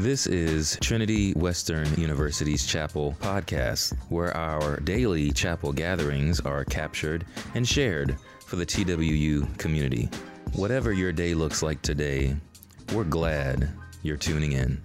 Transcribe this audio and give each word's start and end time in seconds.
This 0.00 0.26
is 0.26 0.78
Trinity 0.80 1.32
Western 1.34 1.86
University's 2.00 2.66
Chapel 2.66 3.14
podcast, 3.20 3.94
where 4.08 4.34
our 4.34 4.80
daily 4.80 5.30
chapel 5.30 5.74
gatherings 5.74 6.40
are 6.40 6.64
captured 6.64 7.26
and 7.54 7.68
shared 7.68 8.16
for 8.46 8.56
the 8.56 8.64
TWU 8.64 9.58
community. 9.58 10.08
Whatever 10.54 10.94
your 10.94 11.12
day 11.12 11.34
looks 11.34 11.62
like 11.62 11.82
today, 11.82 12.34
we're 12.94 13.04
glad 13.04 13.68
you're 14.02 14.16
tuning 14.16 14.52
in. 14.52 14.80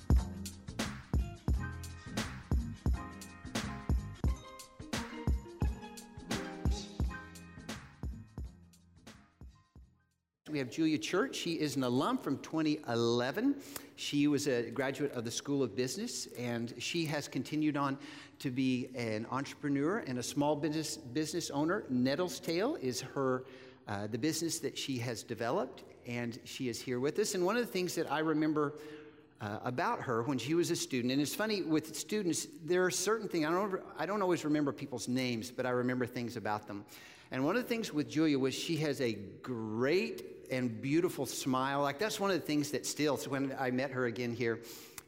We 10.52 10.60
have 10.60 10.70
Julia 10.70 10.98
Church. 10.98 11.38
She 11.38 11.54
is 11.54 11.78
an 11.78 11.84
alum 11.86 12.18
from 12.18 12.38
2011. 12.40 13.56
She 13.96 14.28
was 14.28 14.48
a 14.48 14.70
graduate 14.72 15.12
of 15.14 15.24
the 15.24 15.32
School 15.32 15.64
of 15.64 15.76
Business, 15.76 16.28
and 16.38 16.74
she 16.78 17.06
has 17.06 17.28
continued 17.28 17.78
on 17.78 17.98
to 18.40 18.52
be 18.52 18.90
an 18.96 19.26
entrepreneur 19.32 20.00
and 20.00 20.20
a 20.20 20.24
small 20.24 20.56
business 20.56 20.98
business 20.98 21.50
owner. 21.50 21.86
Nettle's 21.90 22.40
Tale 22.40 22.78
is 22.82 23.02
her 23.02 23.46
uh, 23.88 24.08
the 24.08 24.18
business 24.18 24.60
that 24.60 24.78
she 24.78 24.98
has 24.98 25.24
developed, 25.24 25.84
and 26.08 26.40
she 26.44 26.70
is 26.70 26.82
here 26.82 27.00
with 27.00 27.20
us. 27.20 27.36
And 27.36 27.46
one 27.46 27.56
of 27.56 27.66
the 27.66 27.72
things 27.72 27.96
that 27.96 28.12
I 28.12 28.20
remember 28.20 28.74
uh, 29.42 29.60
about 29.64 30.02
her 30.02 30.24
when 30.24 30.38
she 30.38 30.54
was 30.54 30.72
a 30.72 30.76
student. 30.76 31.12
And 31.12 31.22
it's 31.22 31.36
funny 31.36 31.62
with 31.62 31.96
students, 31.96 32.48
there 32.64 32.84
are 32.84 32.92
certain 32.92 33.28
things, 33.28 33.46
I 33.46 33.52
don't, 33.52 33.82
I 33.98 34.06
don't 34.06 34.22
always 34.22 34.46
remember 34.46 34.72
people's 34.72 35.08
names, 35.08 35.52
but 35.52 35.66
I 35.66 35.70
remember 35.72 36.06
things 36.06 36.38
about 36.38 36.68
them. 36.68 36.86
And 37.32 37.44
one 37.44 37.56
of 37.56 37.64
the 37.64 37.68
things 37.68 37.94
with 37.94 38.10
Julia 38.10 38.40
was 38.40 38.54
she 38.54 38.78
has 38.78 39.02
a 39.02 39.14
great 39.42 40.35
and 40.52 40.82
beautiful 40.82 41.26
smile. 41.26 41.82
Like 41.82 42.00
that's 42.00 42.20
one 42.20 42.32
of 42.32 42.40
the 42.40 42.46
things 42.46 42.72
that 42.72 42.86
still, 42.86 43.18
so 43.18 43.30
when 43.30 43.56
I 43.60 43.72
met 43.72 43.92
her 43.92 44.06
again 44.06 44.34
here, 44.34 44.60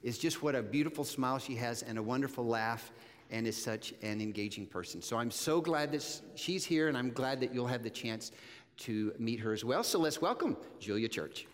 is 0.03 0.17
just 0.17 0.41
what 0.43 0.55
a 0.55 0.61
beautiful 0.61 1.03
smile 1.03 1.39
she 1.39 1.55
has 1.55 1.83
and 1.83 1.97
a 1.97 2.03
wonderful 2.03 2.45
laugh 2.45 2.91
and 3.29 3.45
is 3.45 3.61
such 3.61 3.93
an 4.01 4.21
engaging 4.21 4.65
person. 4.65 5.01
So 5.01 5.17
I'm 5.17 5.31
so 5.31 5.59
glad 5.59 5.91
that 5.91 6.21
she's 6.35 6.63
here 6.63 6.87
and 6.87 6.97
I'm 6.97 7.11
glad 7.11 7.39
that 7.41 7.53
you'll 7.53 7.67
have 7.67 7.83
the 7.83 7.89
chance 7.89 8.31
to 8.77 9.13
meet 9.17 9.39
her 9.39 9.53
as 9.53 9.65
well. 9.65 9.83
So 9.83 9.99
let's 9.99 10.21
welcome 10.21 10.55
Julia 10.79 11.09
Church. 11.09 11.47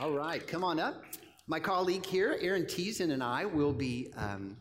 All 0.00 0.12
right, 0.12 0.46
come 0.46 0.62
on 0.62 0.78
up. 0.78 1.04
My 1.46 1.60
colleague 1.60 2.04
here, 2.04 2.36
Aaron 2.40 2.64
Teason, 2.64 3.12
and 3.12 3.22
I 3.22 3.44
will 3.44 3.72
be 3.72 4.10
um, 4.16 4.56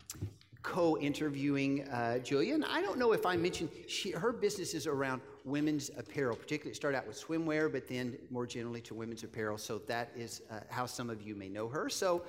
co-interviewing 0.65 1.87
uh, 1.89 2.17
Julia. 2.17 2.55
And 2.55 2.65
I 2.65 2.81
don't 2.81 2.97
know 2.97 3.11
if 3.11 3.25
I 3.25 3.37
mentioned 3.37 3.69
she, 3.87 4.11
her 4.11 4.31
business 4.31 4.73
is 4.73 4.87
around 4.87 5.21
women's 5.43 5.91
apparel. 5.95 6.35
Particularly, 6.35 6.71
it 6.71 6.75
started 6.75 6.97
out 6.97 7.07
with 7.07 7.21
swimwear, 7.23 7.71
but 7.71 7.87
then 7.87 8.17
more 8.31 8.47
generally 8.47 8.81
to 8.81 8.95
women's 8.95 9.23
apparel. 9.23 9.59
So 9.59 9.77
that 9.87 10.09
is 10.15 10.41
uh, 10.49 10.61
how 10.69 10.87
some 10.87 11.11
of 11.11 11.21
you 11.21 11.35
may 11.35 11.49
know 11.49 11.67
her. 11.67 11.87
So, 11.87 12.23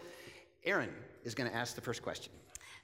Aaron 0.64 0.90
is 1.24 1.34
going 1.34 1.48
to 1.48 1.56
ask 1.56 1.76
the 1.76 1.80
first 1.80 2.02
question. 2.02 2.32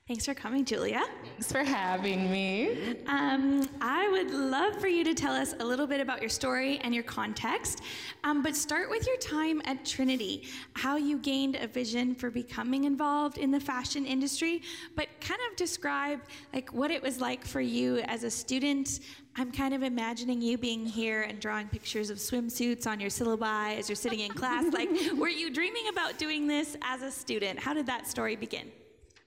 Thanks 0.08 0.26
for 0.26 0.34
coming, 0.34 0.64
Julia. 0.64 1.00
Thanks 1.22 1.52
for 1.52 1.62
having 1.62 2.28
me. 2.28 2.96
Um, 3.06 3.68
I 3.80 4.08
would 4.08 4.32
love 4.32 4.80
for 4.80 4.88
you 4.88 5.04
to 5.04 5.14
tell 5.14 5.32
us 5.32 5.54
a 5.60 5.64
little 5.64 5.86
bit 5.86 6.00
about 6.00 6.20
your 6.20 6.28
story 6.28 6.80
and 6.82 6.92
your 6.92 7.04
context, 7.04 7.82
um, 8.24 8.42
but 8.42 8.56
start 8.56 8.90
with 8.90 9.06
your 9.06 9.16
time 9.18 9.62
at 9.64 9.84
Trinity, 9.84 10.48
how 10.74 10.96
you 10.96 11.18
gained 11.18 11.54
a 11.54 11.68
vision 11.68 12.16
for 12.16 12.32
becoming 12.32 12.82
involved 12.82 13.38
in 13.38 13.52
the 13.52 13.60
fashion 13.60 14.04
industry, 14.04 14.62
but 14.96 15.06
kind 15.20 15.40
of 15.48 15.56
describe 15.56 16.20
like 16.52 16.72
what 16.72 16.90
it 16.90 17.00
was 17.00 17.20
like 17.20 17.46
for 17.46 17.60
you 17.60 17.98
as 17.98 18.24
a 18.24 18.30
student. 18.30 18.98
I'm 19.36 19.52
kind 19.52 19.72
of 19.72 19.84
imagining 19.84 20.42
you 20.42 20.58
being 20.58 20.84
here 20.84 21.22
and 21.22 21.38
drawing 21.38 21.68
pictures 21.68 22.10
of 22.10 22.18
swimsuits 22.18 22.88
on 22.88 22.98
your 22.98 23.08
syllabi 23.08 23.78
as 23.78 23.88
you're 23.88 23.94
sitting 23.94 24.18
in 24.18 24.32
class. 24.32 24.64
like, 24.72 24.90
were 25.16 25.28
you 25.28 25.48
dreaming 25.48 25.84
about 25.92 26.18
doing 26.18 26.48
this 26.48 26.76
as 26.82 27.02
a 27.02 27.10
student? 27.10 27.60
How 27.60 27.72
did 27.72 27.86
that 27.86 28.08
story 28.08 28.34
begin? 28.34 28.72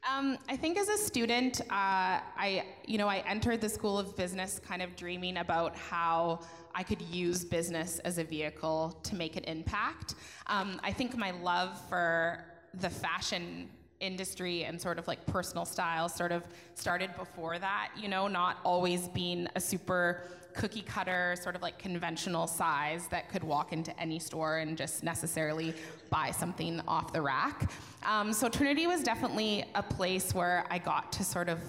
Um, 0.07 0.37
I 0.47 0.55
think 0.55 0.77
as 0.77 0.87
a 0.87 0.97
student, 0.97 1.61
uh, 1.61 1.65
I, 1.71 2.63
you 2.85 2.99
know, 2.99 3.07
I 3.07 3.23
entered 3.27 3.59
the 3.59 3.69
School 3.69 3.97
of 3.97 4.15
Business 4.15 4.59
kind 4.59 4.83
of 4.83 4.95
dreaming 4.95 5.37
about 5.37 5.75
how 5.75 6.41
I 6.75 6.83
could 6.83 7.01
use 7.01 7.43
business 7.43 7.97
as 7.99 8.19
a 8.19 8.23
vehicle 8.23 8.99
to 9.01 9.15
make 9.15 9.35
an 9.35 9.43
impact. 9.45 10.13
Um, 10.45 10.79
I 10.83 10.91
think 10.91 11.17
my 11.17 11.31
love 11.31 11.81
for 11.89 12.45
the 12.75 12.89
fashion 12.89 13.67
industry 13.99 14.65
and 14.65 14.79
sort 14.79 14.99
of 14.99 15.07
like 15.07 15.25
personal 15.25 15.65
style 15.65 16.07
sort 16.07 16.31
of 16.31 16.43
started 16.75 17.09
before 17.17 17.57
that, 17.57 17.89
you 17.97 18.07
know, 18.07 18.27
not 18.27 18.57
always 18.63 19.07
being 19.07 19.47
a 19.55 19.59
super 19.59 20.21
cookie 20.55 20.81
cutter, 20.81 21.35
sort 21.41 21.55
of 21.55 21.61
like 21.61 21.77
conventional 21.77 22.47
size 22.47 23.07
that 23.07 23.29
could 23.29 23.43
walk 23.43 23.73
into 23.73 23.97
any 23.99 24.19
store 24.19 24.57
and 24.57 24.77
just 24.77 25.03
necessarily 25.03 25.73
buy 26.09 26.31
something 26.31 26.81
off 26.87 27.13
the 27.13 27.21
rack. 27.21 27.69
Um, 28.03 28.33
so 28.33 28.49
Trinity 28.49 28.87
was 28.87 29.03
definitely 29.03 29.65
a 29.75 29.83
place 29.83 30.33
where 30.33 30.65
I 30.69 30.79
got 30.79 31.11
to 31.13 31.23
sort 31.23 31.49
of 31.49 31.59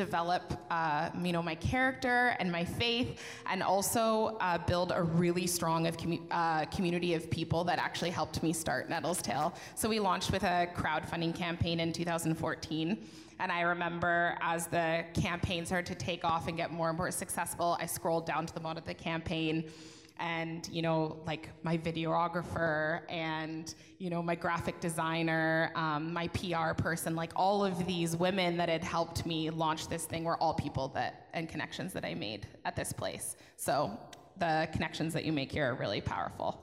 develop, 0.00 0.42
uh, 0.70 1.10
you 1.22 1.30
know, 1.30 1.42
my 1.42 1.54
character 1.54 2.34
and 2.38 2.50
my 2.50 2.64
faith, 2.64 3.20
and 3.50 3.62
also 3.62 4.38
uh, 4.40 4.56
build 4.56 4.92
a 4.94 5.02
really 5.02 5.46
strong 5.46 5.86
of 5.86 5.98
commu- 5.98 6.22
uh, 6.30 6.64
community 6.66 7.12
of 7.12 7.30
people 7.30 7.64
that 7.64 7.78
actually 7.78 8.08
helped 8.08 8.42
me 8.42 8.50
start 8.52 8.88
Nettle's 8.88 9.20
Tale. 9.20 9.52
So 9.74 9.90
we 9.90 10.00
launched 10.00 10.32
with 10.32 10.42
a 10.42 10.68
crowdfunding 10.74 11.34
campaign 11.34 11.80
in 11.80 11.92
2014. 11.92 12.96
And 13.40 13.52
I 13.52 13.60
remember 13.60 14.36
as 14.40 14.66
the 14.66 15.04
campaign 15.12 15.66
started 15.66 15.86
to 15.86 15.94
take 15.94 16.24
off 16.24 16.48
and 16.48 16.56
get 16.56 16.72
more 16.72 16.88
and 16.88 16.96
more 16.96 17.10
successful, 17.10 17.76
I 17.78 17.84
scrolled 17.84 18.24
down 18.24 18.46
to 18.46 18.54
the 18.54 18.60
bottom 18.60 18.78
of 18.78 18.86
the 18.86 18.94
campaign 18.94 19.70
and 20.20 20.68
you 20.70 20.82
know 20.82 21.18
like 21.26 21.48
my 21.62 21.76
videographer 21.76 23.00
and 23.08 23.74
you 23.98 24.10
know 24.10 24.22
my 24.22 24.34
graphic 24.34 24.78
designer 24.80 25.72
um, 25.74 26.12
my 26.12 26.28
pr 26.28 26.74
person 26.76 27.16
like 27.16 27.32
all 27.34 27.64
of 27.64 27.86
these 27.86 28.14
women 28.16 28.56
that 28.56 28.68
had 28.68 28.84
helped 28.84 29.26
me 29.26 29.50
launch 29.50 29.88
this 29.88 30.04
thing 30.04 30.22
were 30.24 30.36
all 30.36 30.54
people 30.54 30.88
that 30.88 31.28
and 31.32 31.48
connections 31.48 31.92
that 31.92 32.04
i 32.04 32.14
made 32.14 32.46
at 32.64 32.76
this 32.76 32.92
place. 32.92 33.36
So 33.56 33.98
the 34.38 34.68
connections 34.72 35.12
that 35.14 35.24
you 35.24 35.32
make 35.32 35.50
here 35.50 35.70
are 35.70 35.74
really 35.74 36.00
powerful. 36.00 36.62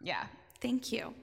Yeah. 0.00 0.24
Thank 0.60 0.92
you. 0.92 1.14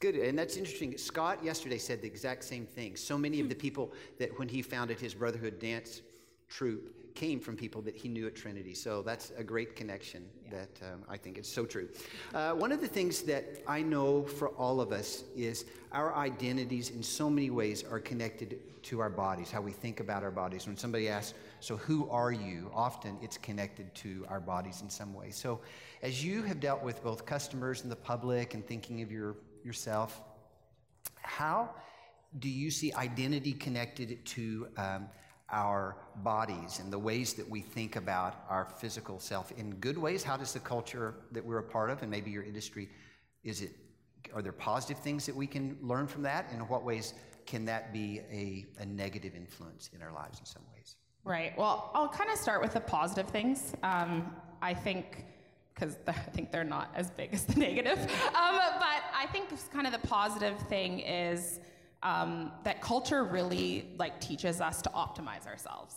Good, 0.00 0.14
and 0.14 0.38
that's 0.38 0.56
interesting. 0.56 0.96
Scott 0.96 1.44
yesterday 1.44 1.78
said 1.78 2.00
the 2.00 2.06
exact 2.06 2.44
same 2.44 2.64
thing. 2.64 2.96
So 2.96 3.18
many 3.18 3.40
of 3.40 3.48
the 3.48 3.54
people 3.54 3.92
that 4.18 4.36
when 4.38 4.48
he 4.48 4.62
founded 4.62 4.98
his 4.98 5.14
Brotherhood 5.14 5.58
dance 5.58 6.00
troupe 6.48 6.94
came 7.14 7.40
from 7.40 7.56
people 7.56 7.82
that 7.82 7.96
he 7.96 8.08
knew 8.08 8.26
at 8.26 8.34
Trinity. 8.34 8.74
So 8.74 9.02
that's 9.02 9.32
a 9.36 9.44
great 9.44 9.76
connection 9.76 10.24
yeah. 10.44 10.58
that 10.58 10.92
um, 10.92 11.02
I 11.08 11.16
think 11.16 11.38
is 11.38 11.46
so 11.46 11.66
true. 11.66 11.88
Uh, 12.34 12.52
one 12.52 12.72
of 12.72 12.80
the 12.80 12.88
things 12.88 13.22
that 13.22 13.62
I 13.66 13.82
know 13.82 14.22
for 14.24 14.48
all 14.50 14.80
of 14.80 14.92
us 14.92 15.24
is 15.36 15.64
our 15.92 16.14
identities 16.16 16.90
in 16.90 17.02
so 17.02 17.28
many 17.28 17.50
ways 17.50 17.84
are 17.84 18.00
connected 18.00 18.60
to 18.82 19.00
our 19.00 19.10
bodies, 19.10 19.50
how 19.50 19.60
we 19.60 19.72
think 19.72 20.00
about 20.00 20.22
our 20.22 20.30
bodies. 20.30 20.66
When 20.66 20.76
somebody 20.76 21.08
asks, 21.08 21.34
So 21.60 21.76
who 21.76 22.08
are 22.10 22.32
you? 22.32 22.70
often 22.74 23.18
it's 23.20 23.36
connected 23.36 23.94
to 23.96 24.24
our 24.28 24.40
bodies 24.40 24.80
in 24.80 24.88
some 24.88 25.12
way. 25.12 25.30
So 25.30 25.60
as 26.02 26.24
you 26.24 26.42
have 26.44 26.60
dealt 26.60 26.82
with 26.82 27.02
both 27.02 27.26
customers 27.26 27.82
and 27.82 27.92
the 27.92 27.96
public 27.96 28.54
and 28.54 28.66
thinking 28.66 29.02
of 29.02 29.12
your 29.12 29.36
yourself. 29.64 30.20
How 31.22 31.70
do 32.38 32.48
you 32.48 32.70
see 32.70 32.92
identity 32.94 33.52
connected 33.52 34.24
to 34.24 34.68
um, 34.76 35.08
our 35.52 35.96
bodies 36.16 36.80
and 36.80 36.92
the 36.92 36.98
ways 36.98 37.34
that 37.34 37.48
we 37.48 37.60
think 37.60 37.96
about 37.96 38.44
our 38.48 38.66
physical 38.78 39.18
self 39.18 39.52
in 39.52 39.74
good 39.76 39.98
ways? 39.98 40.22
How 40.22 40.36
does 40.36 40.52
the 40.52 40.60
culture 40.60 41.14
that 41.32 41.44
we're 41.44 41.58
a 41.58 41.62
part 41.62 41.90
of 41.90 42.02
and 42.02 42.10
maybe 42.10 42.30
your 42.30 42.42
industry, 42.42 42.88
is 43.42 43.62
it, 43.62 43.72
are 44.34 44.42
there 44.42 44.52
positive 44.52 45.02
things 45.02 45.26
that 45.26 45.34
we 45.34 45.46
can 45.46 45.76
learn 45.82 46.06
from 46.06 46.22
that? 46.22 46.46
And 46.50 46.60
in 46.60 46.68
what 46.68 46.84
ways 46.84 47.14
can 47.46 47.64
that 47.64 47.92
be 47.92 48.20
a, 48.30 48.66
a 48.82 48.86
negative 48.86 49.34
influence 49.34 49.90
in 49.94 50.02
our 50.02 50.12
lives 50.12 50.38
in 50.38 50.46
some 50.46 50.62
ways? 50.74 50.96
Right. 51.24 51.56
Well, 51.58 51.90
I'll 51.94 52.08
kind 52.08 52.30
of 52.30 52.38
start 52.38 52.62
with 52.62 52.74
the 52.74 52.80
positive 52.80 53.28
things. 53.28 53.74
Um, 53.82 54.34
I 54.62 54.74
think 54.74 55.24
because 55.74 55.96
I 56.06 56.12
think 56.12 56.52
they're 56.52 56.64
not 56.64 56.90
as 56.94 57.10
big 57.10 57.32
as 57.32 57.44
the 57.44 57.58
negative. 57.60 57.98
Um, 57.98 58.58
but 58.78 59.02
I 59.14 59.26
think 59.32 59.48
kind 59.72 59.86
of 59.86 59.92
the 59.92 60.06
positive 60.06 60.58
thing 60.68 61.00
is 61.00 61.60
um, 62.02 62.52
that 62.64 62.80
culture 62.80 63.24
really 63.24 63.88
like 63.98 64.20
teaches 64.20 64.60
us 64.60 64.82
to 64.82 64.88
optimize 64.90 65.46
ourselves. 65.46 65.94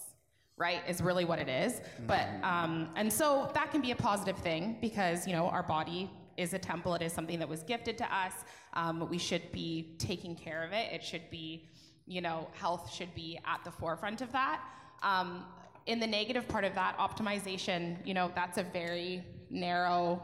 Right 0.56 0.82
is 0.88 1.02
really 1.02 1.26
what 1.26 1.40
it 1.40 1.50
is. 1.50 1.74
Mm-hmm. 1.74 2.08
But 2.08 2.28
um, 2.44 2.90
and 2.96 3.12
so 3.12 3.50
that 3.56 3.72
can 3.72 3.82
be 3.82 3.92
a 3.92 3.96
positive 3.96 4.38
thing 4.38 4.78
because 4.82 5.26
you 5.26 5.34
know 5.34 5.48
our 5.48 5.64
body 5.64 6.12
is 6.38 6.54
a 6.54 6.60
temple. 6.60 6.94
It 6.96 7.02
is 7.02 7.14
something 7.14 7.40
that 7.40 7.50
was 7.50 7.64
gifted 7.64 7.98
to 8.00 8.16
us. 8.16 8.34
Um, 8.74 9.08
we 9.10 9.18
should 9.18 9.52
be 9.52 9.96
taking 10.00 10.36
care 10.36 10.64
of 10.64 10.72
it. 10.74 10.92
It 10.92 11.04
should 11.04 11.30
be, 11.30 11.70
you 12.06 12.22
know, 12.22 12.48
health 12.54 12.92
should 12.92 13.14
be 13.14 13.40
at 13.46 13.64
the 13.64 13.72
forefront 13.72 14.22
of 14.22 14.32
that. 14.32 14.62
Um, 15.02 15.46
in 15.86 16.00
the 16.00 16.08
negative 16.08 16.48
part 16.48 16.64
of 16.64 16.74
that, 16.76 16.98
optimization, 16.98 17.98
you 18.06 18.14
know, 18.14 18.32
that's 18.34 18.58
a 18.58 18.64
very 18.64 19.24
narrow 19.50 20.22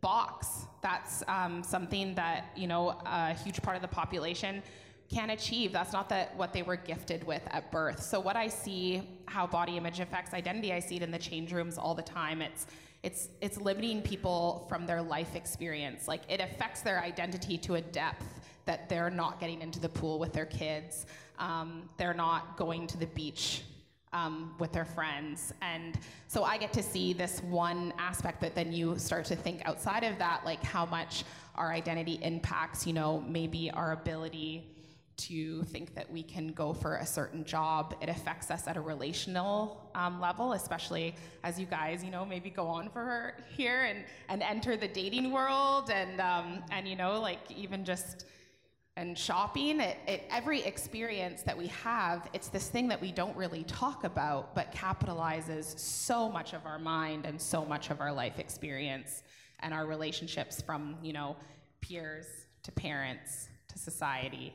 box. 0.00 0.66
That's 0.82 1.22
um, 1.28 1.62
something 1.62 2.14
that, 2.14 2.46
you 2.56 2.66
know, 2.66 3.00
a 3.04 3.34
huge 3.34 3.60
part 3.62 3.76
of 3.76 3.82
the 3.82 3.88
population 3.88 4.62
can 5.10 5.30
achieve. 5.30 5.72
That's 5.72 5.92
not 5.92 6.08
that 6.08 6.36
what 6.36 6.52
they 6.52 6.62
were 6.62 6.76
gifted 6.76 7.24
with 7.24 7.42
at 7.50 7.70
birth. 7.70 8.02
So 8.02 8.20
what 8.20 8.36
I 8.36 8.48
see 8.48 9.02
how 9.26 9.46
body 9.46 9.76
image 9.76 10.00
affects 10.00 10.34
identity, 10.34 10.72
I 10.72 10.80
see 10.80 10.96
it 10.96 11.02
in 11.02 11.10
the 11.10 11.18
change 11.18 11.52
rooms 11.52 11.78
all 11.78 11.94
the 11.94 12.02
time. 12.02 12.42
It's 12.42 12.66
it's 13.02 13.28
it's 13.42 13.58
limiting 13.58 14.00
people 14.00 14.64
from 14.68 14.86
their 14.86 15.02
life 15.02 15.36
experience. 15.36 16.08
Like 16.08 16.22
it 16.28 16.40
affects 16.40 16.80
their 16.80 17.00
identity 17.00 17.58
to 17.58 17.74
a 17.74 17.80
depth 17.80 18.40
that 18.64 18.88
they're 18.88 19.10
not 19.10 19.40
getting 19.40 19.60
into 19.60 19.78
the 19.78 19.90
pool 19.90 20.18
with 20.18 20.32
their 20.32 20.46
kids. 20.46 21.04
Um, 21.38 21.88
they're 21.98 22.14
not 22.14 22.56
going 22.56 22.86
to 22.86 22.96
the 22.96 23.06
beach 23.06 23.62
um, 24.14 24.54
with 24.58 24.72
their 24.72 24.84
friends. 24.86 25.52
And 25.60 25.98
so 26.28 26.44
I 26.44 26.56
get 26.56 26.72
to 26.74 26.82
see 26.82 27.12
this 27.12 27.42
one 27.42 27.92
aspect, 27.98 28.40
but 28.40 28.54
then 28.54 28.72
you 28.72 28.98
start 28.98 29.26
to 29.26 29.36
think 29.36 29.60
outside 29.66 30.04
of 30.04 30.16
that, 30.18 30.42
like 30.46 30.62
how 30.62 30.86
much 30.86 31.24
our 31.56 31.72
identity 31.72 32.18
impacts, 32.22 32.86
you 32.86 32.92
know, 32.92 33.22
maybe 33.28 33.70
our 33.72 33.92
ability 33.92 34.73
to 35.16 35.62
think 35.64 35.94
that 35.94 36.10
we 36.10 36.22
can 36.22 36.48
go 36.48 36.72
for 36.72 36.96
a 36.96 37.06
certain 37.06 37.44
job. 37.44 37.94
It 38.00 38.08
affects 38.08 38.50
us 38.50 38.66
at 38.66 38.76
a 38.76 38.80
relational 38.80 39.90
um, 39.94 40.20
level, 40.20 40.52
especially 40.52 41.14
as 41.42 41.58
you 41.58 41.66
guys, 41.66 42.02
you 42.02 42.10
know, 42.10 42.24
maybe 42.24 42.50
go 42.50 42.66
on 42.66 42.88
for 42.90 43.34
here 43.56 43.84
and, 43.84 44.04
and 44.28 44.42
enter 44.42 44.76
the 44.76 44.88
dating 44.88 45.30
world 45.30 45.90
and, 45.90 46.20
um, 46.20 46.62
and, 46.70 46.88
you 46.88 46.96
know, 46.96 47.20
like 47.20 47.38
even 47.50 47.84
just 47.84 48.26
and 48.96 49.18
shopping, 49.18 49.80
it, 49.80 49.96
it, 50.06 50.24
every 50.30 50.62
experience 50.62 51.42
that 51.42 51.58
we 51.58 51.66
have, 51.68 52.28
it's 52.32 52.48
this 52.48 52.68
thing 52.68 52.86
that 52.88 53.00
we 53.00 53.10
don't 53.10 53.36
really 53.36 53.64
talk 53.64 54.04
about, 54.04 54.54
but 54.54 54.72
capitalizes 54.72 55.76
so 55.78 56.28
much 56.28 56.52
of 56.52 56.64
our 56.64 56.78
mind 56.78 57.26
and 57.26 57.40
so 57.40 57.64
much 57.64 57.90
of 57.90 58.00
our 58.00 58.12
life 58.12 58.38
experience 58.38 59.24
and 59.60 59.74
our 59.74 59.86
relationships 59.86 60.62
from, 60.62 60.96
you 61.02 61.12
know, 61.12 61.34
peers 61.80 62.26
to 62.62 62.70
parents 62.70 63.48
to 63.68 63.78
society. 63.78 64.54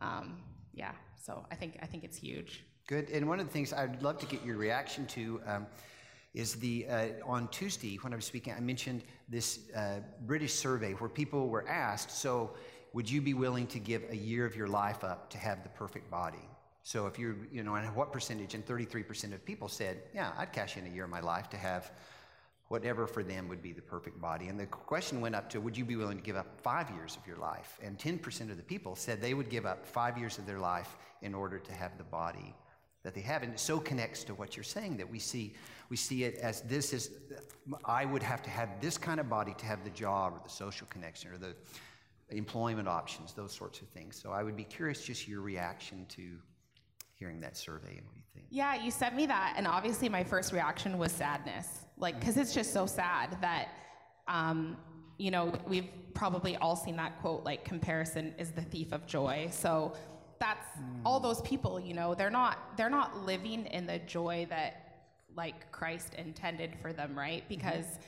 Um, 0.00 0.38
yeah, 0.74 0.92
so 1.16 1.44
I 1.50 1.54
think, 1.54 1.78
I 1.82 1.86
think 1.86 2.04
it's 2.04 2.16
huge. 2.16 2.64
Good. 2.86 3.08
And 3.10 3.28
one 3.28 3.40
of 3.40 3.46
the 3.46 3.52
things 3.52 3.72
I'd 3.72 4.02
love 4.02 4.18
to 4.18 4.26
get 4.26 4.44
your 4.44 4.56
reaction 4.56 5.06
to 5.08 5.40
um, 5.46 5.66
is 6.34 6.54
the 6.54 6.86
uh, 6.88 7.06
on 7.24 7.48
Tuesday 7.48 7.96
when 7.96 8.12
I 8.12 8.16
was 8.16 8.24
speaking, 8.24 8.54
I 8.56 8.60
mentioned 8.60 9.02
this 9.28 9.70
uh, 9.76 10.00
British 10.26 10.54
survey 10.54 10.92
where 10.92 11.08
people 11.08 11.48
were 11.48 11.68
asked, 11.68 12.10
so 12.10 12.54
would 12.92 13.08
you 13.08 13.20
be 13.20 13.34
willing 13.34 13.66
to 13.68 13.78
give 13.78 14.02
a 14.10 14.16
year 14.16 14.44
of 14.44 14.56
your 14.56 14.68
life 14.68 15.04
up 15.04 15.30
to 15.30 15.38
have 15.38 15.62
the 15.62 15.68
perfect 15.68 16.10
body? 16.10 16.48
So 16.82 17.06
if 17.06 17.18
you're, 17.18 17.36
you 17.52 17.62
know, 17.62 17.74
and 17.74 17.94
what 17.94 18.12
percentage? 18.12 18.54
And 18.54 18.66
33% 18.66 19.34
of 19.34 19.44
people 19.44 19.68
said, 19.68 20.02
yeah, 20.14 20.32
I'd 20.36 20.52
cash 20.52 20.76
in 20.76 20.86
a 20.86 20.88
year 20.88 21.04
of 21.04 21.10
my 21.10 21.20
life 21.20 21.48
to 21.50 21.56
have 21.56 21.92
whatever 22.70 23.04
for 23.04 23.24
them 23.24 23.48
would 23.48 23.60
be 23.60 23.72
the 23.72 23.82
perfect 23.82 24.20
body. 24.20 24.46
And 24.46 24.58
the 24.58 24.64
question 24.64 25.20
went 25.20 25.34
up 25.34 25.50
to, 25.50 25.60
would 25.60 25.76
you 25.76 25.84
be 25.84 25.96
willing 25.96 26.16
to 26.16 26.22
give 26.22 26.36
up 26.36 26.46
five 26.62 26.88
years 26.92 27.16
of 27.16 27.26
your 27.26 27.36
life? 27.36 27.78
And 27.82 27.98
10% 27.98 28.48
of 28.48 28.56
the 28.56 28.62
people 28.62 28.94
said 28.94 29.20
they 29.20 29.34
would 29.34 29.50
give 29.50 29.66
up 29.66 29.84
five 29.84 30.16
years 30.16 30.38
of 30.38 30.46
their 30.46 30.60
life 30.60 30.96
in 31.20 31.34
order 31.34 31.58
to 31.58 31.72
have 31.72 31.98
the 31.98 32.04
body 32.04 32.54
that 33.02 33.12
they 33.12 33.22
have. 33.22 33.42
And 33.42 33.52
it 33.52 33.58
so 33.58 33.80
connects 33.80 34.22
to 34.24 34.34
what 34.34 34.56
you're 34.56 34.62
saying 34.62 34.98
that 34.98 35.10
we 35.10 35.18
see, 35.18 35.54
we 35.88 35.96
see 35.96 36.22
it 36.22 36.36
as 36.36 36.60
this 36.62 36.92
is, 36.92 37.10
I 37.84 38.04
would 38.04 38.22
have 38.22 38.40
to 38.42 38.50
have 38.50 38.80
this 38.80 38.96
kind 38.96 39.18
of 39.18 39.28
body 39.28 39.52
to 39.58 39.66
have 39.66 39.82
the 39.82 39.90
job 39.90 40.34
or 40.34 40.40
the 40.44 40.50
social 40.50 40.86
connection 40.86 41.32
or 41.32 41.38
the, 41.38 41.56
employment 42.30 42.88
options, 42.88 43.32
those 43.32 43.52
sorts 43.52 43.80
of 43.80 43.88
things. 43.88 44.14
So 44.20 44.30
I 44.30 44.42
would 44.42 44.56
be 44.56 44.64
curious 44.64 45.04
just 45.04 45.26
your 45.26 45.40
reaction 45.40 46.06
to 46.10 46.36
hearing 47.20 47.38
that 47.40 47.56
survey 47.56 47.98
and 47.98 48.06
what 48.06 48.16
you 48.16 48.22
think. 48.34 48.46
Yeah, 48.50 48.82
you 48.82 48.90
sent 48.90 49.14
me 49.14 49.26
that, 49.26 49.54
and 49.56 49.66
obviously 49.66 50.08
my 50.08 50.24
first 50.24 50.52
reaction 50.52 50.96
was 50.98 51.12
sadness, 51.12 51.84
like 51.98 52.18
because 52.18 52.38
it's 52.38 52.54
just 52.54 52.72
so 52.72 52.86
sad 52.86 53.36
that, 53.42 53.68
um, 54.26 54.78
you 55.18 55.30
know, 55.30 55.52
we've 55.68 55.90
probably 56.14 56.56
all 56.56 56.74
seen 56.74 56.96
that 56.96 57.20
quote, 57.20 57.44
like 57.44 57.64
comparison 57.64 58.34
is 58.38 58.50
the 58.50 58.62
thief 58.62 58.92
of 58.92 59.06
joy. 59.06 59.48
So 59.52 59.92
that's 60.40 60.66
mm. 60.78 61.00
all 61.04 61.20
those 61.20 61.42
people, 61.42 61.78
you 61.78 61.92
know, 61.92 62.14
they're 62.14 62.30
not 62.30 62.76
they're 62.78 62.90
not 62.90 63.24
living 63.26 63.66
in 63.66 63.86
the 63.86 63.98
joy 63.98 64.46
that 64.48 65.04
like 65.36 65.70
Christ 65.70 66.14
intended 66.14 66.74
for 66.80 66.92
them, 66.92 67.16
right? 67.16 67.44
Because 67.48 67.84
mm-hmm 67.84 68.02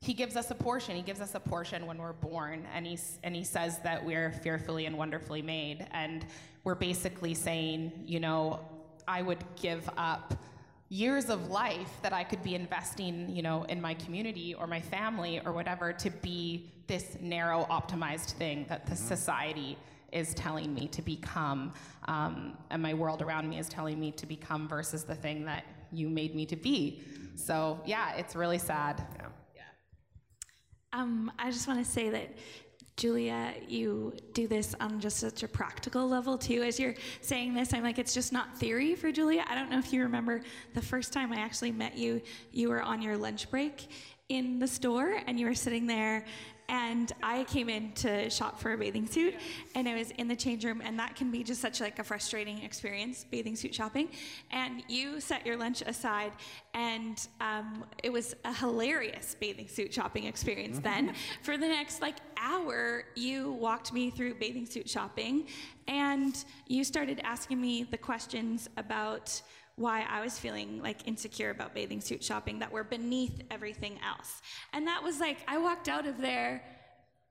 he 0.00 0.14
gives 0.14 0.36
us 0.36 0.50
a 0.50 0.54
portion. 0.54 0.94
He 0.94 1.02
gives 1.02 1.20
us 1.20 1.34
a 1.34 1.40
portion 1.40 1.86
when 1.86 1.98
we're 1.98 2.12
born, 2.12 2.66
and 2.72 2.86
he 2.86 2.98
and 3.24 3.34
he 3.34 3.42
says 3.42 3.78
that 3.80 4.04
we're 4.04 4.30
fearfully 4.30 4.86
and 4.86 4.96
wonderfully 4.96 5.42
made. 5.42 5.86
And 5.90 6.24
we're 6.68 6.74
basically 6.74 7.32
saying, 7.32 7.90
you 8.04 8.20
know, 8.20 8.60
I 9.16 9.22
would 9.22 9.42
give 9.56 9.88
up 9.96 10.34
years 10.90 11.30
of 11.30 11.48
life 11.48 11.90
that 12.02 12.12
I 12.12 12.24
could 12.24 12.42
be 12.42 12.54
investing, 12.54 13.30
you 13.30 13.40
know, 13.40 13.62
in 13.70 13.80
my 13.80 13.94
community 13.94 14.52
or 14.52 14.66
my 14.66 14.82
family 14.82 15.40
or 15.46 15.52
whatever 15.52 15.94
to 15.94 16.10
be 16.10 16.70
this 16.86 17.16
narrow, 17.22 17.66
optimized 17.70 18.32
thing 18.32 18.66
that 18.68 18.84
the 18.84 18.92
mm-hmm. 18.92 19.14
society 19.14 19.78
is 20.12 20.34
telling 20.34 20.74
me 20.74 20.88
to 20.88 21.00
become, 21.00 21.72
um, 22.06 22.58
and 22.68 22.82
my 22.82 22.92
world 22.92 23.22
around 23.22 23.48
me 23.48 23.58
is 23.58 23.70
telling 23.70 23.98
me 23.98 24.12
to 24.12 24.26
become 24.26 24.68
versus 24.68 25.04
the 25.04 25.14
thing 25.14 25.46
that 25.46 25.64
you 25.90 26.10
made 26.10 26.34
me 26.34 26.44
to 26.44 26.56
be. 26.56 27.02
So 27.34 27.80
yeah, 27.86 28.14
it's 28.16 28.36
really 28.36 28.58
sad. 28.58 29.02
Yeah. 29.56 29.62
Um, 30.92 31.32
I 31.38 31.50
just 31.50 31.66
want 31.66 31.82
to 31.82 31.90
say 31.90 32.10
that 32.10 32.28
Julia, 32.98 33.54
you 33.68 34.12
do 34.32 34.48
this 34.48 34.74
on 34.80 34.98
just 34.98 35.18
such 35.18 35.44
a 35.44 35.48
practical 35.48 36.08
level 36.08 36.36
too. 36.36 36.64
As 36.64 36.80
you're 36.80 36.96
saying 37.20 37.54
this, 37.54 37.72
I'm 37.72 37.84
like, 37.84 38.00
it's 38.00 38.12
just 38.12 38.32
not 38.32 38.58
theory 38.58 38.96
for 38.96 39.12
Julia. 39.12 39.44
I 39.48 39.54
don't 39.54 39.70
know 39.70 39.78
if 39.78 39.92
you 39.92 40.02
remember 40.02 40.42
the 40.74 40.82
first 40.82 41.12
time 41.12 41.32
I 41.32 41.36
actually 41.36 41.70
met 41.70 41.96
you, 41.96 42.20
you 42.50 42.68
were 42.68 42.82
on 42.82 43.00
your 43.00 43.16
lunch 43.16 43.52
break 43.52 43.88
in 44.28 44.58
the 44.58 44.66
store 44.66 45.20
and 45.28 45.38
you 45.38 45.46
were 45.46 45.54
sitting 45.54 45.86
there 45.86 46.24
and 46.68 47.12
I 47.22 47.44
came 47.44 47.68
in 47.68 47.92
to 47.92 48.28
shop 48.28 48.60
for 48.60 48.72
a 48.72 48.78
bathing 48.78 49.06
suit, 49.06 49.34
and 49.74 49.88
I 49.88 49.94
was 49.96 50.10
in 50.12 50.28
the 50.28 50.36
change 50.36 50.64
room, 50.64 50.82
and 50.84 50.98
that 50.98 51.16
can 51.16 51.30
be 51.30 51.42
just 51.42 51.60
such 51.60 51.80
like 51.80 51.98
a 51.98 52.04
frustrating 52.04 52.62
experience, 52.62 53.24
bathing 53.30 53.56
suit 53.56 53.74
shopping. 53.74 54.10
And 54.50 54.82
you 54.88 55.20
set 55.20 55.46
your 55.46 55.56
lunch 55.56 55.82
aside, 55.82 56.32
and 56.74 57.26
um, 57.40 57.84
it 58.02 58.12
was 58.12 58.34
a 58.44 58.52
hilarious 58.52 59.36
bathing 59.38 59.68
suit 59.68 59.94
shopping 59.94 60.24
experience. 60.24 60.78
Mm-hmm. 60.78 61.06
Then, 61.06 61.14
for 61.42 61.56
the 61.56 61.68
next 61.68 62.02
like 62.02 62.16
hour, 62.36 63.04
you 63.14 63.52
walked 63.52 63.92
me 63.92 64.10
through 64.10 64.34
bathing 64.34 64.66
suit 64.66 64.88
shopping, 64.88 65.46
and 65.86 66.44
you 66.66 66.84
started 66.84 67.20
asking 67.24 67.60
me 67.60 67.84
the 67.84 67.98
questions 67.98 68.68
about 68.76 69.40
why 69.78 70.06
I 70.10 70.20
was 70.20 70.38
feeling 70.38 70.82
like 70.82 71.06
insecure 71.06 71.50
about 71.50 71.74
bathing 71.74 72.00
suit 72.00 72.22
shopping 72.22 72.58
that 72.58 72.70
were 72.70 72.84
beneath 72.84 73.42
everything 73.50 73.98
else. 74.06 74.42
And 74.72 74.86
that 74.86 75.02
was 75.02 75.20
like, 75.20 75.38
I 75.46 75.58
walked 75.58 75.88
out 75.88 76.06
of 76.06 76.18
there 76.18 76.62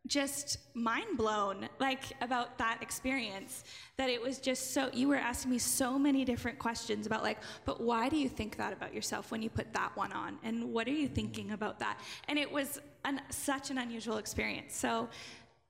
just 0.08 0.58
mind 0.74 1.18
blown 1.18 1.68
like 1.80 2.04
about 2.22 2.58
that 2.58 2.78
experience 2.82 3.66
that 3.98 4.10
it 4.10 4.22
was 4.22 4.40
just 4.40 4.74
so 4.74 4.90
you 4.94 5.08
were 5.08 5.18
asking 5.18 5.52
me 5.52 5.58
so 5.58 6.00
many 6.00 6.24
different 6.24 6.58
questions 6.58 7.06
about 7.06 7.24
like 7.24 7.38
but 7.66 7.82
why 7.82 8.08
do 8.08 8.16
you 8.16 8.30
think 8.30 8.56
that 8.56 8.72
about 8.72 8.94
yourself 8.94 9.32
when 9.32 9.42
you 9.42 9.50
put 9.50 9.74
that 9.74 9.96
one 9.98 10.14
on? 10.14 10.38
And 10.44 10.72
what 10.74 10.88
are 10.88 10.92
you 10.92 11.08
thinking 11.08 11.52
about 11.52 11.80
that? 11.80 12.00
And 12.30 12.40
it 12.40 12.50
was 12.50 12.80
an, 13.04 13.22
such 13.30 13.70
an 13.70 13.78
unusual 13.78 14.18
experience. 14.18 14.76
So 14.76 15.10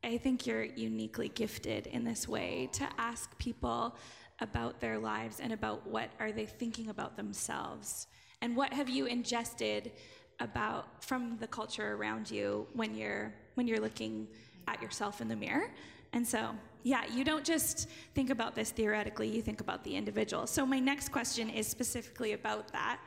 i 0.04 0.16
think 0.16 0.46
you're 0.46 0.64
uniquely 0.64 1.30
gifted 1.30 1.88
in 1.88 2.04
this 2.04 2.28
way 2.28 2.70
to 2.72 2.88
ask 3.00 3.36
people 3.40 3.96
about 4.40 4.80
their 4.80 4.98
lives 4.98 5.40
and 5.40 5.52
about 5.52 5.86
what 5.88 6.10
are 6.20 6.32
they 6.32 6.46
thinking 6.46 6.90
about 6.90 7.16
themselves? 7.16 8.08
And 8.42 8.56
what 8.56 8.74
have 8.74 8.90
you 8.90 9.06
ingested 9.06 9.92
about 10.40 11.04
from 11.04 11.38
the 11.40 11.48
culture 11.48 11.94
around 11.94 12.30
you 12.30 12.68
when 12.74 12.96
you're 12.96 13.34
when 13.56 13.68
you're 13.68 13.80
looking 13.80 14.28
at 14.68 14.82
yourself 14.82 15.22
in 15.22 15.28
the 15.28 15.36
mirror? 15.36 15.72
And 16.14 16.26
so 16.26 16.52
yeah 16.84 17.04
you 17.12 17.24
don't 17.24 17.44
just 17.44 17.90
think 18.14 18.30
about 18.30 18.56
this 18.56 18.70
theoretically 18.72 19.28
you 19.28 19.42
think 19.42 19.62
about 19.62 19.84
the 19.84 19.96
individual. 19.96 20.46
So 20.48 20.66
my 20.66 20.80
next 20.80 21.10
question 21.10 21.50
is 21.50 21.68
specifically 21.68 22.34
about 22.34 22.72
that 22.72 23.00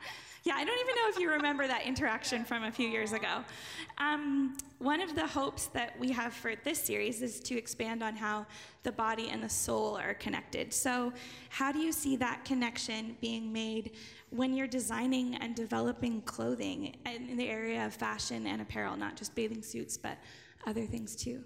yeah, 0.43 0.55
I 0.55 0.65
don't 0.65 0.79
even 0.79 0.95
know 0.95 1.09
if 1.09 1.19
you 1.19 1.29
remember 1.29 1.67
that 1.67 1.83
interaction 1.85 2.43
from 2.43 2.63
a 2.63 2.71
few 2.71 2.87
years 2.87 3.13
ago. 3.13 3.43
Um, 3.99 4.57
one 4.79 4.99
of 4.99 5.13
the 5.13 5.27
hopes 5.27 5.67
that 5.67 5.99
we 5.99 6.11
have 6.11 6.33
for 6.33 6.55
this 6.63 6.79
series 6.79 7.21
is 7.21 7.39
to 7.41 7.55
expand 7.55 8.01
on 8.01 8.15
how 8.15 8.47
the 8.81 8.91
body 8.91 9.29
and 9.29 9.43
the 9.43 9.49
soul 9.49 9.97
are 9.97 10.15
connected. 10.15 10.73
So, 10.73 11.13
how 11.49 11.71
do 11.71 11.77
you 11.77 11.91
see 11.91 12.15
that 12.15 12.43
connection 12.43 13.17
being 13.21 13.53
made 13.53 13.91
when 14.31 14.55
you're 14.55 14.65
designing 14.65 15.35
and 15.35 15.53
developing 15.53 16.21
clothing 16.21 16.95
in 17.05 17.37
the 17.37 17.47
area 17.47 17.85
of 17.85 17.93
fashion 17.93 18.47
and 18.47 18.63
apparel, 18.63 18.97
not 18.97 19.15
just 19.15 19.35
bathing 19.35 19.61
suits, 19.61 19.95
but 19.95 20.17
other 20.65 20.85
things 20.87 21.15
too? 21.15 21.43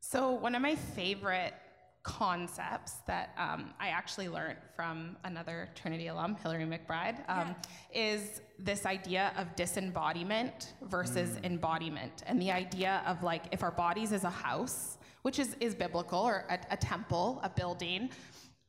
So, 0.00 0.30
one 0.30 0.54
of 0.54 0.62
my 0.62 0.76
favorite 0.76 1.52
concepts 2.02 2.94
that 3.06 3.34
um, 3.36 3.74
I 3.78 3.88
actually 3.88 4.28
learned 4.28 4.58
from 4.74 5.16
another 5.24 5.68
Trinity 5.74 6.06
alum, 6.06 6.36
Hillary 6.36 6.64
McBride, 6.64 7.18
um, 7.28 7.54
yeah. 7.92 8.00
is 8.00 8.40
this 8.58 8.86
idea 8.86 9.32
of 9.36 9.54
disembodiment 9.56 10.74
versus 10.82 11.30
mm. 11.30 11.44
embodiment. 11.44 12.22
And 12.26 12.40
the 12.40 12.50
idea 12.50 13.02
of 13.06 13.22
like, 13.22 13.44
if 13.52 13.62
our 13.62 13.70
bodies 13.70 14.12
is 14.12 14.24
a 14.24 14.30
house, 14.30 14.98
which 15.22 15.38
is, 15.38 15.56
is 15.60 15.74
biblical, 15.74 16.20
or 16.20 16.44
a, 16.48 16.58
a 16.70 16.76
temple, 16.76 17.40
a 17.42 17.50
building, 17.50 18.10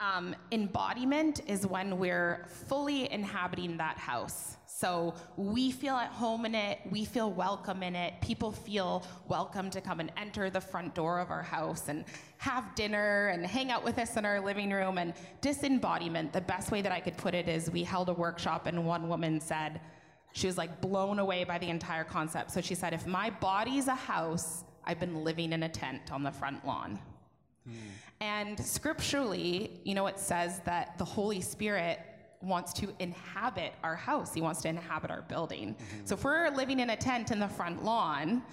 Um, 0.02 0.34
embodiment 0.54 1.42
is 1.46 1.68
when 1.68 2.00
we're 2.00 2.46
fully 2.68 3.12
inhabiting 3.12 3.76
that 3.78 3.98
house. 3.98 4.56
So 4.66 5.14
we 5.36 5.72
feel 5.72 5.96
at 5.96 6.10
home 6.12 6.46
in 6.46 6.56
it, 6.56 6.80
we 6.90 7.04
feel 7.04 7.34
welcome 7.34 7.84
in 7.84 7.98
it, 7.98 8.14
people 8.22 8.54
feel 8.54 9.06
welcome 9.28 9.70
to 9.72 9.82
come 9.82 10.00
and 10.00 10.10
enter 10.16 10.50
the 10.50 10.62
front 10.62 10.96
door 10.96 11.20
of 11.20 11.32
our 11.32 11.44
house 11.44 11.90
and 11.90 12.06
have 12.38 12.74
dinner 12.76 13.28
and 13.28 13.46
hang 13.46 13.72
out 13.72 13.84
with 13.84 14.00
us 14.00 14.16
in 14.16 14.24
our 14.24 14.40
living 14.40 14.72
room. 14.72 14.98
And 15.00 15.14
disembodiment, 15.42 16.32
the 16.32 16.40
best 16.40 16.72
way 16.72 16.82
that 16.82 16.94
I 16.94 17.02
could 17.02 17.18
put 17.18 17.36
it 17.36 17.50
is 17.50 17.70
we 17.70 17.84
held 17.84 18.08
a 18.08 18.14
workshop 18.14 18.68
and 18.68 18.86
one 18.86 19.10
woman 19.10 19.42
said, 19.42 19.82
she 20.32 20.48
was 20.48 20.58
like 20.58 20.80
blown 20.80 21.20
away 21.20 21.44
by 21.44 21.58
the 21.58 21.68
entire 21.68 22.06
concept. 22.06 22.52
So 22.52 22.62
she 22.62 22.74
said, 22.74 22.94
if 22.94 23.06
my 23.06 23.32
body's 23.32 23.90
a 23.90 23.96
house, 23.96 24.64
I've 24.86 25.02
been 25.02 25.26
living 25.26 25.52
in 25.52 25.64
a 25.64 25.70
tent 25.70 26.14
on 26.14 26.24
the 26.24 26.32
front 26.32 26.66
lawn. 26.66 27.00
And 28.22 28.60
scripturally, 28.60 29.80
you 29.84 29.96
know, 29.96 30.08
it 30.08 30.20
says 30.20 30.60
that 30.66 30.98
the 30.98 31.06
Holy 31.06 31.42
Spirit 31.42 32.00
wants 32.42 32.74
to 32.74 32.94
inhabit 33.00 33.74
our 33.84 33.96
house. 33.96 34.34
He 34.34 34.42
wants 34.42 34.62
to 34.62 34.70
inhabit 34.70 35.12
our 35.12 35.22
building. 35.24 35.76
Mm-hmm. 35.76 36.06
So 36.06 36.16
if 36.16 36.24
we're 36.24 36.50
living 36.50 36.80
in 36.80 36.90
a 36.90 36.98
tent 36.98 37.32
in 37.32 37.40
the 37.40 37.48
front 37.48 37.84
lawn, 37.84 38.44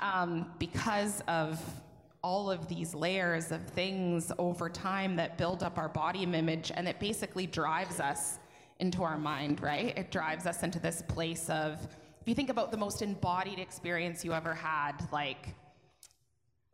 um, 0.00 0.50
because 0.58 1.22
of 1.28 1.60
all 2.22 2.50
of 2.50 2.68
these 2.68 2.94
layers 2.94 3.50
of 3.50 3.62
things 3.62 4.30
over 4.38 4.68
time 4.68 5.16
that 5.16 5.36
build 5.36 5.62
up 5.62 5.76
our 5.76 5.88
body 5.88 6.22
image 6.22 6.70
and 6.74 6.86
it 6.86 7.00
basically 7.00 7.46
drives 7.46 7.98
us 7.98 8.38
into 8.78 9.02
our 9.02 9.18
mind, 9.18 9.60
right? 9.60 9.96
It 9.98 10.10
drives 10.10 10.46
us 10.46 10.62
into 10.62 10.78
this 10.78 11.02
place 11.02 11.50
of, 11.50 11.80
if 12.20 12.28
you 12.28 12.34
think 12.34 12.50
about 12.50 12.70
the 12.70 12.76
most 12.76 13.02
embodied 13.02 13.58
experience 13.58 14.24
you 14.24 14.32
ever 14.32 14.54
had, 14.54 14.92
like 15.12 15.48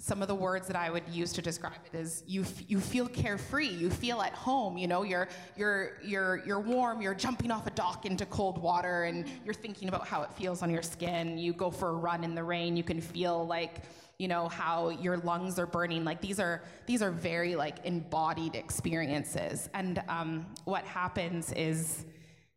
some 0.00 0.22
of 0.22 0.28
the 0.28 0.34
words 0.34 0.68
that 0.68 0.76
I 0.76 0.90
would 0.90 1.02
use 1.10 1.32
to 1.32 1.42
describe 1.42 1.80
it 1.92 1.96
is 1.96 2.22
you 2.26 2.44
you 2.68 2.78
feel 2.78 3.08
carefree, 3.08 3.68
you 3.68 3.90
feel 3.90 4.22
at 4.22 4.32
home, 4.32 4.78
you 4.78 4.86
know, 4.86 5.02
you're 5.02 5.28
you're 5.56 5.98
you're 6.04 6.42
you're 6.46 6.60
warm, 6.60 7.02
you're 7.02 7.16
jumping 7.16 7.50
off 7.50 7.66
a 7.66 7.70
dock 7.70 8.06
into 8.06 8.24
cold 8.26 8.58
water 8.58 9.04
and 9.04 9.26
you're 9.44 9.54
thinking 9.54 9.88
about 9.88 10.06
how 10.06 10.22
it 10.22 10.32
feels 10.32 10.62
on 10.62 10.70
your 10.70 10.82
skin. 10.82 11.36
You 11.36 11.52
go 11.52 11.70
for 11.70 11.88
a 11.88 11.92
run 11.94 12.22
in 12.22 12.36
the 12.36 12.44
rain, 12.44 12.76
you 12.76 12.84
can 12.84 13.00
feel 13.00 13.44
like, 13.44 13.82
you 14.18 14.28
know, 14.28 14.48
how 14.48 14.90
your 14.90 15.16
lungs 15.16 15.58
are 15.58 15.66
burning. 15.66 16.04
Like 16.04 16.20
these 16.20 16.38
are 16.38 16.62
these 16.86 17.02
are 17.02 17.10
very 17.10 17.56
like 17.56 17.84
embodied 17.84 18.54
experiences. 18.54 19.68
And 19.74 20.00
um, 20.08 20.46
what 20.64 20.84
happens 20.84 21.52
is 21.54 22.04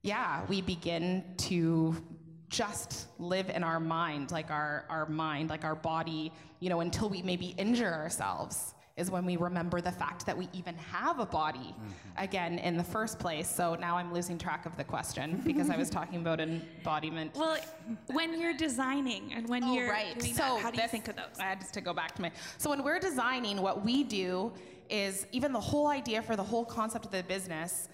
yeah, 0.03 0.45
we 0.47 0.61
begin 0.61 1.23
to 1.37 1.95
just 2.51 3.07
live 3.17 3.49
in 3.49 3.63
our 3.63 3.79
mind, 3.79 4.31
like 4.31 4.51
our, 4.51 4.85
our 4.89 5.07
mind, 5.07 5.49
like 5.49 5.63
our 5.63 5.73
body, 5.75 6.31
you 6.59 6.69
know, 6.69 6.81
until 6.81 7.09
we 7.09 7.21
maybe 7.23 7.55
injure 7.57 7.91
ourselves 7.91 8.75
is 8.97 9.09
when 9.09 9.25
we 9.25 9.37
remember 9.37 9.79
the 9.79 9.91
fact 9.91 10.25
that 10.25 10.37
we 10.37 10.49
even 10.51 10.75
have 10.75 11.19
a 11.19 11.25
body 11.25 11.59
mm-hmm. 11.59 12.23
again 12.23 12.59
in 12.59 12.75
the 12.75 12.83
first 12.83 13.19
place. 13.19 13.49
So 13.49 13.75
now 13.75 13.95
I'm 13.95 14.13
losing 14.13 14.37
track 14.37 14.65
of 14.65 14.75
the 14.75 14.83
question 14.83 15.41
because 15.45 15.69
I 15.69 15.77
was 15.77 15.89
talking 15.89 16.19
about 16.19 16.41
embodiment. 16.41 17.33
Well, 17.33 17.57
when 18.07 18.39
you're 18.39 18.53
designing 18.53 19.31
and 19.33 19.47
when 19.47 19.63
oh, 19.63 19.73
you're 19.73 19.89
right. 19.89 20.19
doing 20.19 20.33
so 20.35 20.43
that, 20.43 20.61
how 20.61 20.71
do 20.71 20.75
this, 20.75 20.83
you 20.83 20.89
think 20.89 21.07
of 21.07 21.15
those? 21.15 21.39
I 21.39 21.43
had 21.43 21.61
to 21.61 21.81
go 21.81 21.93
back 21.93 22.15
to 22.15 22.21
my. 22.21 22.31
So 22.57 22.69
when 22.69 22.83
we're 22.83 22.99
designing, 22.99 23.61
what 23.61 23.83
we 23.83 24.03
do 24.03 24.51
is 24.89 25.25
even 25.31 25.53
the 25.53 25.59
whole 25.59 25.87
idea 25.87 26.21
for 26.21 26.35
the 26.35 26.43
whole 26.43 26.65
concept 26.65 27.05
of 27.05 27.11
the 27.11 27.23
business 27.23 27.87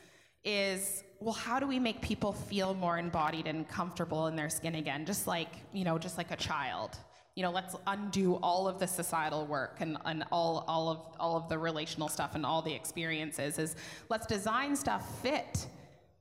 is 0.44 1.04
well, 1.20 1.34
how 1.34 1.60
do 1.60 1.68
we 1.68 1.80
make 1.80 2.02
people 2.02 2.32
feel 2.32 2.74
more 2.76 3.00
embodied 3.00 3.48
and 3.48 3.68
comfortable 3.68 4.28
in 4.28 4.36
their 4.36 4.50
skin 4.50 4.76
again? 4.76 5.06
Just 5.06 5.26
like, 5.26 5.50
you 5.74 5.84
know, 5.84 5.98
just 5.98 6.18
like 6.18 6.32
a 6.32 6.36
child. 6.36 6.98
You 7.36 7.44
know, 7.44 7.52
let's 7.52 7.76
undo 7.88 8.36
all 8.36 8.68
of 8.68 8.80
the 8.80 8.88
societal 8.88 9.46
work 9.46 9.78
and, 9.80 9.98
and 10.06 10.24
all, 10.32 10.64
all, 10.68 10.90
of, 10.90 11.00
all 11.20 11.38
of 11.38 11.50
the 11.50 11.58
relational 11.58 12.08
stuff 12.08 12.36
and 12.36 12.46
all 12.46 12.62
the 12.62 12.74
experiences 12.74 13.60
is 13.60 13.76
let's 14.10 14.26
design 14.26 14.76
stuff 14.76 15.22
fit. 15.22 15.68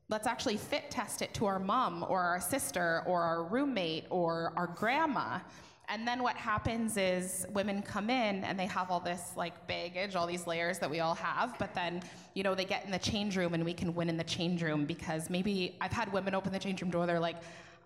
Let's 0.08 0.26
actually 0.26 0.56
fit 0.56 0.90
test 0.90 1.20
it 1.20 1.35
to 1.35 1.46
our 1.46 1.58
mom 1.58 2.04
or 2.08 2.20
our 2.20 2.40
sister 2.40 3.02
or 3.06 3.23
our 3.23 3.44
roommate 3.44 4.04
or 4.08 4.52
our 4.56 4.66
grandma 4.66 5.40
and 5.88 6.07
then 6.07 6.23
what 6.23 6.37
happens 6.37 6.97
is 6.97 7.47
women 7.52 7.81
come 7.81 8.11
in 8.11 8.43
and 8.45 8.59
they 8.59 8.66
have 8.66 8.90
all 8.90 8.99
this 8.99 9.33
like 9.37 9.66
baggage, 9.69 10.16
all 10.16 10.26
these 10.26 10.47
layers 10.47 10.78
that 10.81 10.90
we 10.90 10.99
all 11.00 11.14
have, 11.14 11.57
but 11.59 11.73
then, 11.75 12.02
you 12.35 12.43
know, 12.43 12.55
they 12.55 12.64
get 12.64 12.85
in 12.85 12.90
the 12.90 12.99
change 12.99 13.37
room 13.37 13.55
and 13.55 13.64
we 13.64 13.73
can 13.73 13.95
win 13.95 14.09
in 14.09 14.16
the 14.16 14.25
change 14.25 14.62
room 14.62 14.85
because 14.85 15.31
maybe 15.31 15.76
I've 15.81 15.93
had 15.93 16.12
women 16.12 16.35
open 16.35 16.52
the 16.52 16.59
change 16.59 16.83
room 16.83 16.90
door, 16.90 17.07
they're 17.07 17.21
like, 17.21 17.37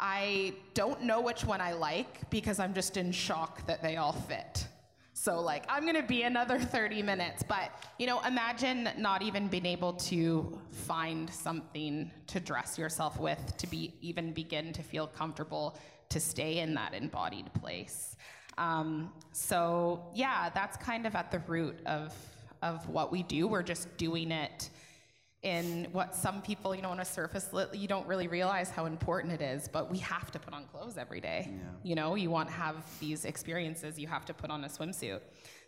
I 0.01 0.55
don't 0.73 1.03
know 1.03 1.21
which 1.21 1.45
one 1.45 1.61
I 1.61 1.73
like 1.75 2.31
because 2.31 2.59
I'm 2.59 2.73
just 2.73 2.97
in 2.97 3.13
shock 3.13 3.67
that 3.67 3.83
they 3.83 3.97
all 3.97 4.13
fit. 4.13 4.67
So 5.23 5.39
like 5.39 5.67
I'm 5.69 5.85
gonna 5.85 6.03
be 6.03 6.23
another 6.23 6.59
30 6.77 7.03
minutes, 7.03 7.43
but 7.43 7.73
you 7.99 8.07
know, 8.07 8.23
imagine 8.23 8.89
not 8.97 9.21
even 9.21 9.49
being 9.49 9.67
able 9.67 9.93
to 9.93 10.59
find 10.71 11.29
something 11.29 12.11
to 12.29 12.41
dress 12.41 12.79
yourself 12.79 13.21
with 13.21 13.55
to 13.59 13.67
be 13.67 13.93
even 14.01 14.33
begin 14.33 14.73
to 14.73 14.83
feel 14.83 15.07
comfortable 15.07 15.79
to 16.09 16.19
stay 16.19 16.61
in 16.61 16.73
that 16.73 16.95
embodied 16.95 17.53
place. 17.53 18.17
Um, 18.57 19.13
so 19.33 20.07
yeah, 20.15 20.49
that's 20.55 20.79
kind 20.79 21.07
of 21.07 21.15
at 21.15 21.31
the 21.31 21.41
root 21.41 21.79
of 21.85 22.15
of 22.63 22.89
what 22.89 23.13
we 23.13 23.23
do. 23.23 23.47
We're 23.47 23.63
just 23.63 23.95
doing 23.99 24.33
it 24.33 24.71
in 25.43 25.89
what 25.93 26.15
some 26.15 26.43
people, 26.43 26.75
you 26.75 26.83
know, 26.83 26.91
on 26.91 27.01
a 27.01 27.05
surface, 27.05 27.49
you 27.73 27.89
don't 27.89 28.07
really 28.07 28.29
realize 28.29 28.69
how 28.71 28.85
important 28.85 29.33
it 29.33 29.41
is, 29.41 29.69
but 29.69 29.91
we 29.91 29.99
have 29.99 30.31
to 30.31 30.39
put 30.39 30.53
on 30.53 30.65
clothes 30.67 30.99
every 30.99 31.21
day. 31.21 31.49
Yeah. 31.51 31.59
You 31.83 31.95
know, 31.95 32.15
you 32.15 32.31
want 32.31 32.49
to 32.49 32.55
have 32.55 32.77
these 33.01 33.25
experiences, 33.25 33.99
you 33.99 34.07
have 34.07 34.27
to 34.27 34.35
put 34.35 34.51
on 34.51 34.65
a 34.65 34.69
swimsuit. 34.69 35.21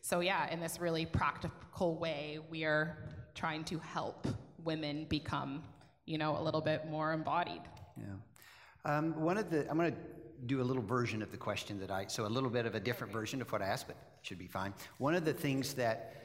So, 0.03 0.21
yeah, 0.21 0.51
in 0.51 0.61
this 0.61 0.79
really 0.79 1.07
practical 1.07 1.97
way, 1.97 2.41
we 2.51 2.65
are 2.65 2.99
trying 3.35 3.65
to 3.65 3.79
help 3.79 4.27
women 4.63 5.07
become, 5.09 5.63
you 6.05 6.19
know, 6.19 6.37
a 6.39 6.43
little 6.43 6.61
bit 6.61 6.91
more 6.91 7.13
embodied. 7.13 7.63
Yeah. 7.97 8.05
Um, 8.85 9.19
one 9.21 9.39
of 9.39 9.49
the, 9.49 9.69
I'm 9.71 9.79
going 9.79 9.93
to 9.93 9.99
do 10.45 10.61
a 10.61 10.65
little 10.65 10.83
version 10.83 11.23
of 11.23 11.31
the 11.31 11.37
question 11.37 11.79
that 11.81 11.91
I, 11.91 12.07
so 12.09 12.27
a 12.27 12.29
little 12.29 12.51
bit 12.51 12.67
of 12.67 12.75
a 12.75 12.81
different 12.81 13.13
version 13.13 13.41
of 13.41 13.51
what 13.53 13.63
I 13.63 13.67
asked, 13.67 13.87
but 13.87 13.97
should 14.23 14.39
be 14.39 14.49
fine. 14.49 14.75
One 14.99 15.15
of 15.15 15.25
the 15.25 15.33
things 15.33 15.75
that 15.75 16.22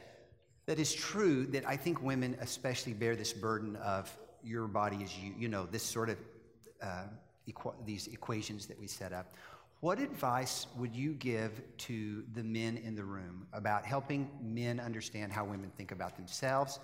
that 0.68 0.78
is 0.78 0.92
true 0.92 1.46
that 1.46 1.66
I 1.66 1.76
think 1.78 2.02
women 2.02 2.36
especially 2.42 2.92
bear 2.92 3.16
this 3.16 3.32
burden 3.32 3.74
of 3.76 4.14
your 4.44 4.66
body 4.66 4.96
is 4.96 5.16
you, 5.16 5.32
you 5.38 5.48
know, 5.48 5.64
this 5.64 5.82
sort 5.82 6.10
of 6.10 6.18
uh, 6.82 7.04
these 7.86 8.06
equations 8.08 8.66
that 8.66 8.78
we 8.78 8.86
set 8.86 9.14
up. 9.14 9.32
What 9.80 9.98
advice 9.98 10.66
would 10.76 10.94
you 10.94 11.14
give 11.14 11.62
to 11.78 12.22
the 12.34 12.44
men 12.44 12.76
in 12.76 12.94
the 12.94 13.02
room 13.02 13.46
about 13.54 13.86
helping 13.86 14.28
men 14.42 14.78
understand 14.78 15.32
how 15.32 15.46
women 15.46 15.72
think 15.74 15.90
about 15.90 16.16
themselves, 16.16 16.80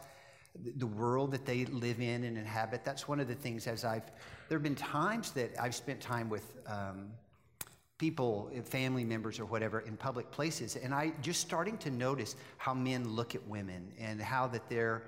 the 0.77 0.87
world 0.87 1.31
that 1.33 1.45
they 1.45 1.67
live 1.67 2.01
in 2.01 2.25
and 2.25 2.39
inhabit? 2.39 2.87
That's 2.87 3.07
one 3.07 3.21
of 3.21 3.29
the 3.29 3.35
things 3.35 3.67
as 3.67 3.85
I've, 3.85 4.11
there 4.49 4.57
have 4.57 4.63
been 4.63 4.75
times 4.75 5.33
that 5.33 5.51
I've 5.61 5.75
spent 5.75 6.01
time 6.01 6.31
with 6.31 6.57
um, 6.67 7.11
people, 7.99 8.51
family 8.65 9.05
members 9.05 9.39
or 9.39 9.45
whatever, 9.45 9.81
in 9.81 9.97
public 9.97 10.31
places. 10.31 10.77
And 10.77 10.93
I 10.93 11.13
just 11.23 11.41
starting 11.41 11.79
to 11.79 11.91
notice 11.91 12.37
how 12.59 12.75
men 12.75 13.09
look 13.09 13.35
at 13.35 13.47
women 13.47 13.93
and 13.99 14.21
how 14.21 14.47
that 14.49 14.69
they're, 14.69 15.05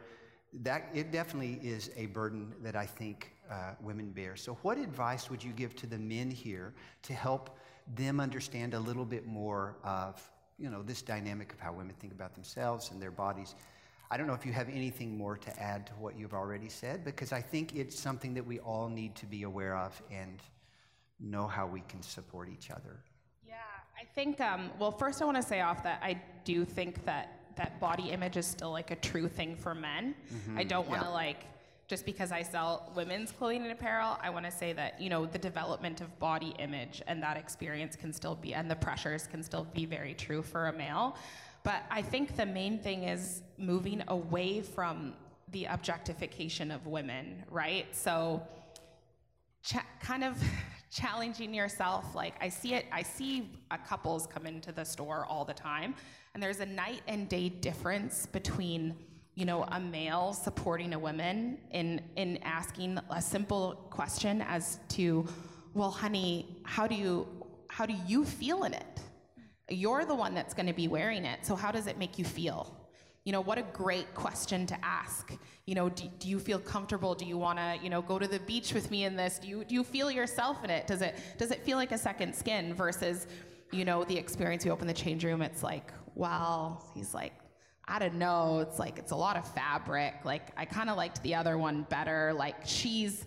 that 0.62 0.88
it 0.94 1.10
definitely 1.10 1.60
is 1.62 1.90
a 1.96 2.06
burden 2.06 2.54
that 2.62 2.76
I 2.76 2.86
think 2.86 3.32
uh, 3.50 3.72
women 3.80 4.10
bear. 4.10 4.36
So, 4.36 4.58
what 4.62 4.78
advice 4.78 5.30
would 5.30 5.42
you 5.42 5.52
give 5.52 5.74
to 5.76 5.86
the 5.86 5.98
men 5.98 6.30
here 6.30 6.72
to 7.02 7.12
help 7.12 7.58
them 7.94 8.20
understand 8.20 8.74
a 8.74 8.80
little 8.80 9.04
bit 9.04 9.26
more 9.26 9.76
of, 9.84 10.20
you 10.58 10.70
know, 10.70 10.82
this 10.82 11.02
dynamic 11.02 11.52
of 11.52 11.60
how 11.60 11.72
women 11.72 11.94
think 12.00 12.12
about 12.12 12.34
themselves 12.34 12.90
and 12.90 13.00
their 13.00 13.10
bodies? 13.10 13.54
I 14.10 14.16
don't 14.16 14.28
know 14.28 14.34
if 14.34 14.46
you 14.46 14.52
have 14.52 14.68
anything 14.68 15.18
more 15.18 15.36
to 15.36 15.60
add 15.60 15.88
to 15.88 15.92
what 15.94 16.16
you've 16.16 16.34
already 16.34 16.68
said, 16.68 17.04
because 17.04 17.32
I 17.32 17.40
think 17.40 17.74
it's 17.74 17.98
something 17.98 18.34
that 18.34 18.46
we 18.46 18.60
all 18.60 18.88
need 18.88 19.16
to 19.16 19.26
be 19.26 19.42
aware 19.42 19.76
of 19.76 20.00
and 20.10 20.40
know 21.20 21.46
how 21.46 21.66
we 21.66 21.80
can 21.88 22.02
support 22.02 22.48
each 22.48 22.70
other? 22.70 23.00
Yeah, 23.46 23.54
I 24.00 24.04
think, 24.14 24.40
um, 24.40 24.70
well, 24.78 24.92
first 24.92 25.22
I 25.22 25.24
want 25.24 25.36
to 25.36 25.42
say 25.42 25.60
off 25.60 25.82
that 25.82 26.00
I 26.02 26.20
do 26.44 26.64
think 26.64 27.04
that 27.04 27.54
that 27.56 27.80
body 27.80 28.10
image 28.10 28.36
is 28.36 28.46
still 28.46 28.70
like 28.70 28.90
a 28.90 28.96
true 28.96 29.28
thing 29.28 29.56
for 29.56 29.74
men. 29.74 30.14
Mm-hmm. 30.32 30.58
I 30.58 30.64
don't 30.64 30.88
want 30.88 31.02
to 31.02 31.08
yeah. 31.08 31.14
like, 31.14 31.44
just 31.88 32.04
because 32.04 32.32
I 32.32 32.42
sell 32.42 32.92
women's 32.94 33.30
clothing 33.30 33.62
and 33.62 33.72
apparel, 33.72 34.18
I 34.20 34.28
want 34.30 34.44
to 34.44 34.50
say 34.50 34.72
that, 34.72 35.00
you 35.00 35.08
know, 35.08 35.24
the 35.24 35.38
development 35.38 36.00
of 36.00 36.18
body 36.18 36.54
image 36.58 37.00
and 37.06 37.22
that 37.22 37.36
experience 37.36 37.96
can 37.96 38.12
still 38.12 38.34
be, 38.34 38.54
and 38.54 38.70
the 38.70 38.76
pressures 38.76 39.26
can 39.26 39.42
still 39.42 39.64
be 39.72 39.86
very 39.86 40.12
true 40.12 40.42
for 40.42 40.66
a 40.66 40.72
male. 40.72 41.16
But 41.62 41.82
I 41.90 42.02
think 42.02 42.36
the 42.36 42.46
main 42.46 42.78
thing 42.78 43.04
is 43.04 43.42
moving 43.56 44.02
away 44.08 44.60
from 44.60 45.14
the 45.52 45.66
objectification 45.66 46.70
of 46.70 46.86
women, 46.86 47.44
right? 47.50 47.86
So, 47.94 48.42
ch- 49.62 49.76
kind 50.00 50.24
of 50.24 50.36
challenging 50.96 51.52
yourself. 51.52 52.14
Like 52.14 52.34
I 52.40 52.48
see 52.48 52.74
it, 52.74 52.86
I 52.90 53.02
see 53.02 53.50
couples 53.86 54.26
come 54.26 54.46
into 54.46 54.72
the 54.72 54.84
store 54.84 55.26
all 55.28 55.44
the 55.44 55.54
time, 55.54 55.94
and 56.34 56.42
there's 56.42 56.60
a 56.60 56.66
night 56.66 57.02
and 57.06 57.28
day 57.28 57.48
difference 57.48 58.26
between 58.26 58.94
you 59.34 59.44
know 59.44 59.64
a 59.64 59.78
male 59.80 60.32
supporting 60.32 60.94
a 60.94 60.98
woman 60.98 61.58
in 61.70 62.00
in 62.16 62.38
asking 62.42 62.98
a 63.10 63.20
simple 63.20 63.86
question 63.90 64.42
as 64.42 64.80
to, 64.88 65.26
well, 65.74 65.90
honey, 65.90 66.56
how 66.64 66.86
do 66.86 66.94
you 66.94 67.26
how 67.68 67.84
do 67.84 67.94
you 68.06 68.24
feel 68.24 68.64
in 68.64 68.72
it? 68.72 69.00
You're 69.68 70.04
the 70.04 70.14
one 70.14 70.34
that's 70.34 70.54
going 70.54 70.66
to 70.66 70.72
be 70.72 70.88
wearing 70.88 71.24
it, 71.24 71.44
so 71.44 71.56
how 71.56 71.72
does 71.72 71.86
it 71.86 71.98
make 71.98 72.18
you 72.18 72.24
feel? 72.24 72.75
You 73.26 73.32
know, 73.32 73.40
what 73.40 73.58
a 73.58 73.62
great 73.72 74.14
question 74.14 74.66
to 74.66 74.84
ask. 74.84 75.32
You 75.66 75.74
know, 75.74 75.88
do, 75.88 76.04
do 76.20 76.28
you 76.28 76.38
feel 76.38 76.60
comfortable? 76.60 77.16
Do 77.16 77.24
you 77.24 77.36
want 77.36 77.58
to, 77.58 77.76
you 77.82 77.90
know, 77.90 78.00
go 78.00 78.20
to 78.20 78.28
the 78.28 78.38
beach 78.38 78.72
with 78.72 78.88
me 78.88 79.02
in 79.02 79.16
this? 79.16 79.40
Do 79.40 79.48
you 79.48 79.64
do 79.64 79.74
you 79.74 79.82
feel 79.82 80.12
yourself 80.12 80.62
in 80.62 80.70
it? 80.70 80.86
Does 80.86 81.02
it 81.02 81.16
does 81.36 81.50
it 81.50 81.64
feel 81.64 81.76
like 81.76 81.90
a 81.90 81.98
second 81.98 82.36
skin 82.36 82.72
versus, 82.72 83.26
you 83.72 83.84
know, 83.84 84.04
the 84.04 84.16
experience 84.16 84.64
you 84.64 84.70
open 84.70 84.86
the 84.86 84.94
change 84.94 85.24
room? 85.24 85.42
It's 85.42 85.64
like, 85.64 85.92
well, 86.14 86.88
he's 86.94 87.14
like, 87.14 87.32
I 87.88 87.98
don't 87.98 88.14
know. 88.14 88.60
It's 88.60 88.78
like 88.78 88.96
it's 89.00 89.10
a 89.10 89.16
lot 89.16 89.36
of 89.36 89.52
fabric. 89.54 90.14
Like 90.24 90.52
I 90.56 90.64
kind 90.64 90.88
of 90.88 90.96
liked 90.96 91.20
the 91.24 91.34
other 91.34 91.58
one 91.58 91.84
better. 91.90 92.32
Like 92.32 92.64
she's 92.64 93.26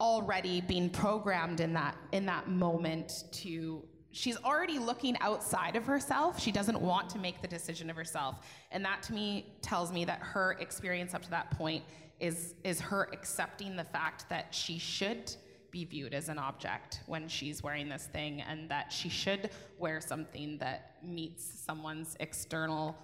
already 0.00 0.62
being 0.62 0.88
programmed 0.88 1.60
in 1.60 1.74
that 1.74 1.98
in 2.12 2.24
that 2.26 2.48
moment 2.48 3.24
to 3.32 3.84
she's 4.14 4.36
already 4.38 4.78
looking 4.78 5.18
outside 5.20 5.76
of 5.76 5.84
herself. 5.84 6.40
She 6.40 6.52
doesn't 6.52 6.80
want 6.80 7.10
to 7.10 7.18
make 7.18 7.42
the 7.42 7.48
decision 7.48 7.90
of 7.90 7.96
herself. 7.96 8.36
And 8.70 8.84
that 8.84 9.02
to 9.04 9.12
me 9.12 9.52
tells 9.60 9.92
me 9.92 10.04
that 10.04 10.20
her 10.20 10.52
experience 10.60 11.14
up 11.14 11.22
to 11.22 11.30
that 11.30 11.50
point 11.50 11.84
is 12.20 12.54
is 12.62 12.80
her 12.80 13.08
accepting 13.12 13.76
the 13.76 13.84
fact 13.84 14.28
that 14.28 14.54
she 14.54 14.78
should 14.78 15.34
be 15.72 15.84
viewed 15.84 16.14
as 16.14 16.28
an 16.28 16.38
object 16.38 17.00
when 17.06 17.26
she's 17.26 17.60
wearing 17.60 17.88
this 17.88 18.08
thing 18.12 18.40
and 18.42 18.70
that 18.70 18.92
she 18.92 19.08
should 19.08 19.50
wear 19.76 20.00
something 20.00 20.56
that 20.58 20.94
meets 21.02 21.44
someone's 21.44 22.16
external 22.20 22.96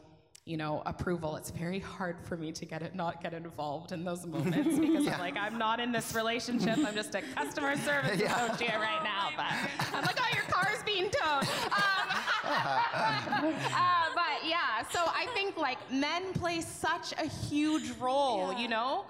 you 0.50 0.56
know, 0.56 0.82
approval. 0.84 1.36
It's 1.36 1.50
very 1.50 1.78
hard 1.78 2.16
for 2.24 2.36
me 2.36 2.50
to 2.50 2.66
get 2.66 2.82
it, 2.82 2.96
not 2.96 3.22
get 3.22 3.34
involved 3.34 3.92
in 3.92 4.04
those 4.04 4.26
moments 4.26 4.80
because 4.80 5.04
yeah. 5.06 5.14
I'm 5.14 5.20
like, 5.20 5.36
I'm 5.36 5.58
not 5.58 5.78
in 5.78 5.92
this 5.92 6.12
relationship. 6.12 6.76
I'm 6.78 6.94
just 6.94 7.14
a 7.14 7.22
customer 7.36 7.76
service 7.76 8.20
yeah. 8.20 8.46
associate 8.46 8.74
right 8.74 9.00
now. 9.04 9.28
But 9.36 9.94
I'm 9.94 10.02
like, 10.02 10.18
oh, 10.20 10.34
your 10.34 10.42
car's 10.50 10.82
being 10.82 11.08
towed. 11.08 11.44
Um, 11.44 12.08
uh, 12.44 14.04
but 14.12 14.44
yeah, 14.44 14.82
so 14.90 14.98
I 15.06 15.28
think 15.34 15.56
like 15.56 15.78
men 15.92 16.32
play 16.32 16.62
such 16.62 17.12
a 17.12 17.28
huge 17.28 17.92
role. 18.00 18.50
Yeah. 18.52 18.58
You 18.58 18.68
know, 18.68 19.04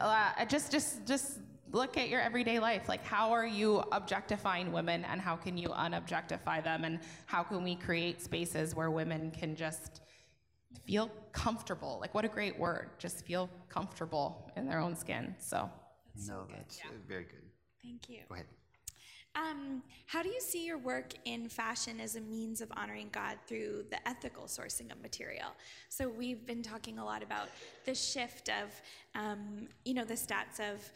uh, 0.00 0.46
just 0.46 0.72
just 0.72 1.06
just 1.06 1.40
look 1.72 1.98
at 1.98 2.08
your 2.08 2.22
everyday 2.22 2.58
life. 2.58 2.88
Like, 2.88 3.04
how 3.04 3.32
are 3.32 3.46
you 3.46 3.82
objectifying 3.92 4.72
women, 4.72 5.04
and 5.04 5.20
how 5.20 5.36
can 5.36 5.58
you 5.58 5.68
unobjectify 5.68 6.64
them, 6.64 6.84
and 6.84 7.00
how 7.26 7.42
can 7.42 7.62
we 7.62 7.74
create 7.74 8.22
spaces 8.22 8.74
where 8.74 8.90
women 8.90 9.30
can 9.30 9.54
just 9.54 10.00
feel 10.84 11.10
comfortable. 11.32 11.98
Like, 12.00 12.14
what 12.14 12.24
a 12.24 12.28
great 12.28 12.58
word. 12.58 12.90
Just 12.98 13.24
feel 13.24 13.48
comfortable 13.68 14.50
in 14.56 14.66
their 14.66 14.78
own 14.78 14.94
skin. 14.96 15.34
So, 15.38 15.70
that's 16.14 16.28
no, 16.28 16.34
so 16.34 16.54
that's 16.54 16.78
yeah. 16.78 16.90
very 17.08 17.24
good. 17.24 17.42
Thank 17.82 18.08
you. 18.08 18.20
Go 18.28 18.34
ahead. 18.34 18.46
Um, 19.36 19.82
how 20.06 20.22
do 20.22 20.30
you 20.30 20.40
see 20.40 20.64
your 20.64 20.78
work 20.78 21.12
in 21.26 21.48
fashion 21.48 22.00
as 22.00 22.16
a 22.16 22.20
means 22.22 22.62
of 22.62 22.72
honoring 22.74 23.10
God 23.12 23.36
through 23.46 23.84
the 23.90 24.08
ethical 24.08 24.44
sourcing 24.44 24.90
of 24.90 25.00
material? 25.02 25.48
So 25.90 26.08
we've 26.08 26.46
been 26.46 26.62
talking 26.62 26.98
a 26.98 27.04
lot 27.04 27.22
about 27.22 27.48
the 27.84 27.94
shift 27.94 28.48
of, 28.48 28.72
um, 29.14 29.68
you 29.84 29.92
know, 29.92 30.04
the 30.04 30.14
stats 30.14 30.58
of 30.58 30.90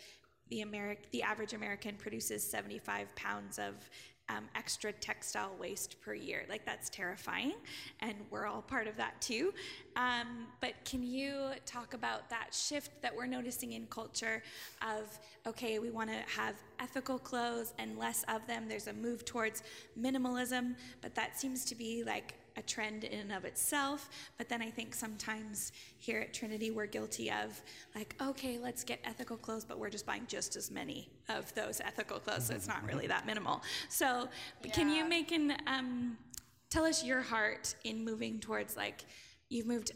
the 0.48 0.64
Ameri- 0.64 0.96
the 1.12 1.22
average 1.22 1.52
American 1.52 1.96
produces 1.96 2.48
75 2.48 3.14
pounds 3.14 3.58
of 3.58 3.74
um, 4.30 4.44
extra 4.54 4.92
textile 4.92 5.54
waste 5.58 6.00
per 6.00 6.14
year. 6.14 6.44
Like, 6.48 6.64
that's 6.64 6.88
terrifying, 6.88 7.54
and 8.00 8.14
we're 8.30 8.46
all 8.46 8.62
part 8.62 8.86
of 8.86 8.96
that 8.96 9.20
too. 9.20 9.52
Um, 9.96 10.46
but 10.60 10.74
can 10.84 11.02
you 11.02 11.50
talk 11.66 11.94
about 11.94 12.30
that 12.30 12.54
shift 12.54 12.90
that 13.02 13.14
we're 13.14 13.26
noticing 13.26 13.72
in 13.72 13.86
culture 13.86 14.42
of, 14.82 15.18
okay, 15.46 15.78
we 15.78 15.90
want 15.90 16.10
to 16.10 16.18
have 16.40 16.54
ethical 16.78 17.18
clothes 17.18 17.74
and 17.78 17.98
less 17.98 18.24
of 18.28 18.46
them? 18.46 18.68
There's 18.68 18.86
a 18.86 18.92
move 18.92 19.24
towards 19.24 19.62
minimalism, 20.00 20.76
but 21.02 21.14
that 21.14 21.38
seems 21.38 21.64
to 21.66 21.74
be 21.74 22.04
like 22.04 22.34
a 22.60 22.62
trend 22.62 23.04
in 23.04 23.18
and 23.18 23.32
of 23.32 23.44
itself. 23.44 24.08
But 24.38 24.48
then 24.48 24.62
I 24.62 24.70
think 24.70 24.94
sometimes 24.94 25.72
here 25.98 26.20
at 26.20 26.32
Trinity, 26.32 26.70
we're 26.70 26.86
guilty 26.86 27.30
of 27.30 27.60
like, 27.94 28.14
okay, 28.22 28.58
let's 28.58 28.84
get 28.84 29.00
ethical 29.04 29.36
clothes, 29.36 29.64
but 29.64 29.78
we're 29.80 29.90
just 29.90 30.06
buying 30.06 30.26
just 30.28 30.54
as 30.54 30.70
many 30.70 31.10
of 31.28 31.52
those 31.54 31.80
ethical 31.80 32.18
clothes. 32.20 32.46
So 32.46 32.54
it's 32.54 32.68
not 32.68 32.84
really 32.86 33.08
that 33.08 33.26
minimal. 33.26 33.62
So 33.88 34.28
yeah. 34.64 34.70
can 34.72 34.88
you 34.88 35.08
make 35.08 35.32
an, 35.32 35.56
um, 35.66 36.16
tell 36.68 36.84
us 36.84 37.02
your 37.04 37.22
heart 37.22 37.74
in 37.82 38.04
moving 38.04 38.38
towards 38.38 38.76
like, 38.76 39.04
you've 39.48 39.66
moved 39.66 39.90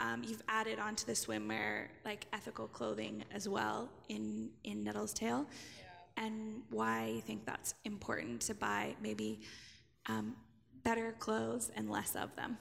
um, 0.00 0.22
you've 0.24 0.42
added 0.48 0.78
onto 0.78 1.04
the 1.06 1.12
swimwear 1.12 1.86
like 2.04 2.26
ethical 2.32 2.68
clothing 2.68 3.24
as 3.32 3.48
well 3.48 3.88
in 4.08 4.50
in 4.62 4.84
Nettle's 4.84 5.12
Tale, 5.12 5.44
yeah. 5.80 6.24
and 6.24 6.62
why 6.70 7.06
you 7.16 7.20
think 7.20 7.44
that's 7.44 7.74
important 7.84 8.40
to 8.42 8.54
buy 8.54 8.94
maybe 9.02 9.40
um, 10.06 10.36
better 10.84 11.14
clothes 11.18 11.70
and 11.76 11.90
less 11.90 12.16
of 12.16 12.34
them. 12.36 12.58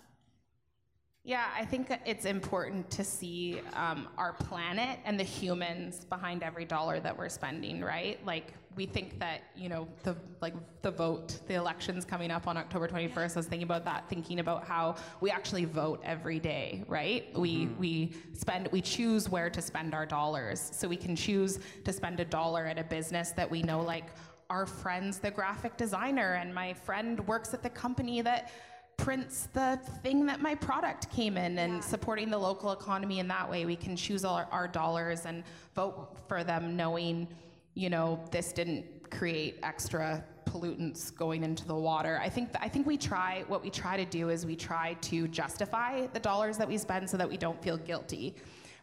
Yeah, 1.27 1.43
I 1.53 1.65
think 1.65 1.91
it's 2.05 2.23
important 2.23 2.89
to 2.91 3.03
see 3.03 3.59
um, 3.73 4.07
our 4.17 4.31
planet 4.31 4.99
and 5.03 5.19
the 5.19 5.25
humans 5.25 6.05
behind 6.05 6.41
every 6.41 6.63
dollar 6.63 7.01
that 7.01 7.17
we're 7.17 7.27
spending, 7.27 7.81
right? 7.81 8.17
Like 8.25 8.53
we 8.77 8.85
think 8.85 9.19
that 9.19 9.41
you 9.53 9.67
know 9.67 9.89
the 10.03 10.15
like 10.39 10.53
the 10.83 10.91
vote, 10.91 11.39
the 11.47 11.55
elections 11.55 12.05
coming 12.05 12.31
up 12.31 12.47
on 12.47 12.55
October 12.55 12.87
21st. 12.87 13.17
I 13.17 13.39
was 13.39 13.45
thinking 13.45 13.63
about 13.63 13.83
that, 13.83 14.07
thinking 14.07 14.39
about 14.39 14.63
how 14.65 14.95
we 15.19 15.29
actually 15.29 15.65
vote 15.65 15.99
every 16.05 16.39
day, 16.39 16.85
right? 16.87 17.33
Mm-hmm. 17.33 17.41
We 17.41 17.65
we 17.77 18.15
spend 18.31 18.69
we 18.71 18.79
choose 18.79 19.27
where 19.27 19.49
to 19.49 19.61
spend 19.61 19.93
our 19.93 20.05
dollars, 20.05 20.69
so 20.73 20.87
we 20.87 20.95
can 20.95 21.13
choose 21.13 21.59
to 21.83 21.91
spend 21.91 22.21
a 22.21 22.25
dollar 22.25 22.65
at 22.67 22.79
a 22.79 22.85
business 22.85 23.31
that 23.31 23.51
we 23.51 23.63
know 23.63 23.81
like 23.81 24.11
our 24.49 24.65
friend's 24.65 25.19
the 25.19 25.31
graphic 25.31 25.77
designer 25.77 26.33
and 26.35 26.53
my 26.53 26.73
friend 26.73 27.25
works 27.27 27.53
at 27.53 27.61
the 27.61 27.69
company 27.69 28.21
that 28.21 28.51
prints 28.97 29.47
the 29.53 29.79
thing 30.01 30.25
that 30.25 30.41
my 30.41 30.55
product 30.55 31.11
came 31.11 31.37
in 31.37 31.59
and 31.59 31.73
yeah. 31.73 31.79
supporting 31.79 32.29
the 32.29 32.37
local 32.37 32.71
economy 32.71 33.19
in 33.19 33.27
that 33.27 33.49
way 33.49 33.65
we 33.65 33.75
can 33.75 33.95
choose 33.95 34.25
our, 34.25 34.47
our 34.51 34.67
dollars 34.67 35.25
and 35.25 35.43
vote 35.75 36.17
for 36.27 36.43
them 36.43 36.75
knowing 36.75 37.27
you 37.75 37.89
know 37.89 38.19
this 38.31 38.51
didn't 38.51 38.85
create 39.09 39.59
extra 39.63 40.23
pollutants 40.47 41.15
going 41.15 41.43
into 41.43 41.65
the 41.65 41.75
water. 41.75 42.19
I 42.21 42.29
think 42.29 42.51
th- 42.51 42.63
I 42.63 42.69
think 42.69 42.87
we 42.87 42.97
try 42.97 43.43
what 43.47 43.61
we 43.61 43.69
try 43.69 43.97
to 43.97 44.05
do 44.05 44.29
is 44.29 44.45
we 44.45 44.55
try 44.55 44.95
to 45.01 45.27
justify 45.27 46.07
the 46.07 46.19
dollars 46.19 46.57
that 46.57 46.67
we 46.67 46.77
spend 46.77 47.09
so 47.09 47.17
that 47.17 47.29
we 47.29 47.37
don't 47.37 47.61
feel 47.61 47.77
guilty, 47.77 48.35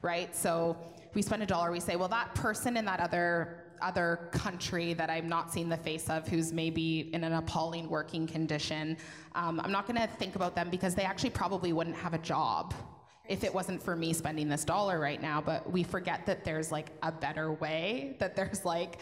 right? 0.02 0.34
So 0.36 0.76
we 1.14 1.22
spend 1.22 1.42
a 1.42 1.46
dollar, 1.46 1.70
we 1.70 1.80
say, 1.80 1.96
well, 1.96 2.08
that 2.08 2.34
person 2.34 2.76
in 2.76 2.84
that 2.84 3.00
other 3.00 3.63
other 3.80 4.28
country 4.32 4.94
that 4.94 5.10
I'm 5.10 5.28
not 5.28 5.52
seeing 5.52 5.68
the 5.68 5.76
face 5.76 6.08
of 6.08 6.26
who's 6.28 6.52
maybe 6.52 7.10
in 7.12 7.24
an 7.24 7.32
appalling 7.32 7.88
working 7.88 8.26
condition. 8.26 8.96
Um, 9.34 9.60
I'm 9.60 9.72
not 9.72 9.86
going 9.86 10.00
to 10.00 10.06
think 10.06 10.36
about 10.36 10.54
them 10.54 10.70
because 10.70 10.94
they 10.94 11.04
actually 11.04 11.30
probably 11.30 11.72
wouldn't 11.72 11.96
have 11.96 12.14
a 12.14 12.18
job 12.18 12.74
if 13.28 13.42
it 13.42 13.52
wasn't 13.52 13.82
for 13.82 13.96
me 13.96 14.12
spending 14.12 14.48
this 14.48 14.64
dollar 14.64 15.00
right 15.00 15.20
now. 15.20 15.40
But 15.40 15.70
we 15.70 15.82
forget 15.82 16.26
that 16.26 16.44
there's 16.44 16.70
like 16.70 16.90
a 17.02 17.12
better 17.12 17.52
way, 17.52 18.16
that 18.18 18.36
there's 18.36 18.64
like 18.64 18.98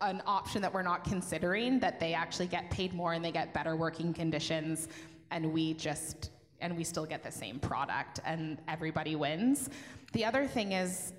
an 0.00 0.22
option 0.26 0.62
that 0.62 0.72
we're 0.72 0.82
not 0.82 1.04
considering, 1.04 1.78
that 1.80 2.00
they 2.00 2.14
actually 2.14 2.46
get 2.46 2.70
paid 2.70 2.92
more 2.94 3.14
and 3.14 3.24
they 3.24 3.32
get 3.32 3.54
better 3.54 3.76
working 3.76 4.12
conditions, 4.12 4.88
and 5.30 5.52
we 5.52 5.74
just 5.74 6.30
and 6.60 6.76
we 6.76 6.84
still 6.84 7.04
get 7.04 7.22
the 7.22 7.30
same 7.30 7.58
product 7.58 8.20
and 8.24 8.58
everybody 8.66 9.14
wins. 9.14 9.68
The 10.12 10.24
other 10.24 10.46
thing 10.46 10.72
is 10.72 11.12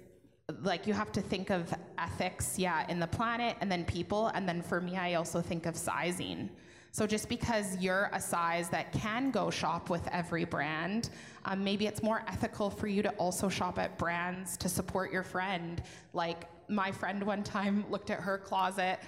like 0.61 0.87
you 0.87 0.93
have 0.93 1.11
to 1.11 1.21
think 1.21 1.49
of 1.49 1.73
ethics, 1.97 2.57
yeah, 2.57 2.85
in 2.89 2.99
the 2.99 3.07
planet 3.07 3.57
and 3.59 3.71
then 3.71 3.83
people. 3.83 4.27
And 4.27 4.47
then 4.47 4.61
for 4.61 4.79
me, 4.79 4.95
I 4.95 5.15
also 5.15 5.41
think 5.41 5.65
of 5.65 5.75
sizing. 5.75 6.49
So 6.91 7.05
just 7.05 7.27
because 7.29 7.77
you're 7.77 8.09
a 8.13 8.19
size 8.19 8.69
that 8.69 8.91
can 8.91 9.29
go 9.29 9.49
shop 9.49 9.89
with 9.89 10.07
every 10.11 10.45
brand, 10.45 11.09
um, 11.45 11.63
maybe 11.63 11.85
it's 11.85 12.01
more 12.01 12.23
ethical 12.27 12.69
for 12.69 12.87
you 12.87 13.03
to 13.03 13.09
also 13.11 13.49
shop 13.49 13.77
at 13.77 13.97
brands 13.97 14.57
to 14.57 14.69
support 14.69 15.11
your 15.11 15.23
friend. 15.23 15.81
Like 16.13 16.45
my 16.69 16.91
friend 16.91 17.21
one 17.23 17.43
time 17.43 17.85
looked 17.91 18.09
at 18.09 18.19
her 18.19 18.37
closet 18.37 18.99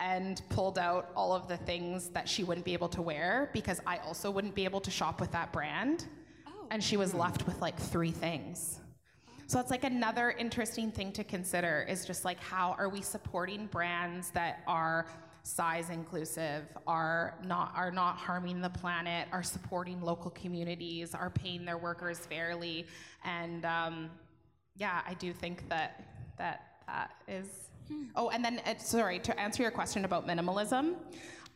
and 0.00 0.42
pulled 0.48 0.78
out 0.78 1.10
all 1.16 1.32
of 1.32 1.48
the 1.48 1.56
things 1.56 2.08
that 2.10 2.28
she 2.28 2.44
wouldn't 2.44 2.64
be 2.64 2.72
able 2.72 2.88
to 2.88 3.02
wear 3.02 3.50
because 3.52 3.80
I 3.86 3.98
also 3.98 4.30
wouldn't 4.30 4.54
be 4.54 4.64
able 4.64 4.80
to 4.80 4.90
shop 4.90 5.20
with 5.20 5.32
that 5.32 5.52
brand. 5.52 6.06
Oh. 6.46 6.66
And 6.70 6.82
she 6.82 6.96
was 6.96 7.14
left 7.14 7.46
with 7.46 7.60
like 7.60 7.78
three 7.78 8.12
things. 8.12 8.80
So 9.48 9.58
it's 9.58 9.70
like 9.70 9.84
another 9.84 10.32
interesting 10.32 10.92
thing 10.92 11.10
to 11.12 11.24
consider 11.24 11.86
is 11.88 12.04
just 12.04 12.22
like 12.22 12.38
how 12.38 12.76
are 12.78 12.90
we 12.90 13.00
supporting 13.00 13.64
brands 13.64 14.28
that 14.32 14.62
are 14.66 15.06
size 15.42 15.88
inclusive, 15.88 16.64
are 16.86 17.38
not 17.46 17.72
are 17.74 17.90
not 17.90 18.18
harming 18.18 18.60
the 18.60 18.68
planet, 18.68 19.26
are 19.32 19.42
supporting 19.42 20.02
local 20.02 20.30
communities, 20.32 21.14
are 21.14 21.30
paying 21.30 21.64
their 21.64 21.78
workers 21.78 22.18
fairly, 22.18 22.86
and 23.24 23.64
um, 23.64 24.10
yeah, 24.76 25.00
I 25.08 25.14
do 25.14 25.32
think 25.32 25.66
that 25.70 26.04
that 26.36 26.82
that 26.86 27.12
is. 27.26 27.46
Hmm. 27.88 28.04
Oh, 28.16 28.28
and 28.28 28.44
then 28.44 28.60
uh, 28.66 28.74
sorry 28.76 29.18
to 29.20 29.40
answer 29.40 29.62
your 29.62 29.72
question 29.72 30.04
about 30.04 30.26
minimalism. 30.26 30.96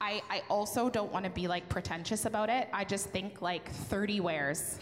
I, 0.00 0.22
I 0.30 0.42
also 0.48 0.88
don't 0.88 1.12
want 1.12 1.26
to 1.26 1.30
be 1.30 1.46
like 1.46 1.68
pretentious 1.68 2.24
about 2.24 2.48
it. 2.48 2.68
I 2.72 2.84
just 2.84 3.10
think 3.10 3.42
like 3.42 3.70
30 3.70 4.20
wears 4.20 4.78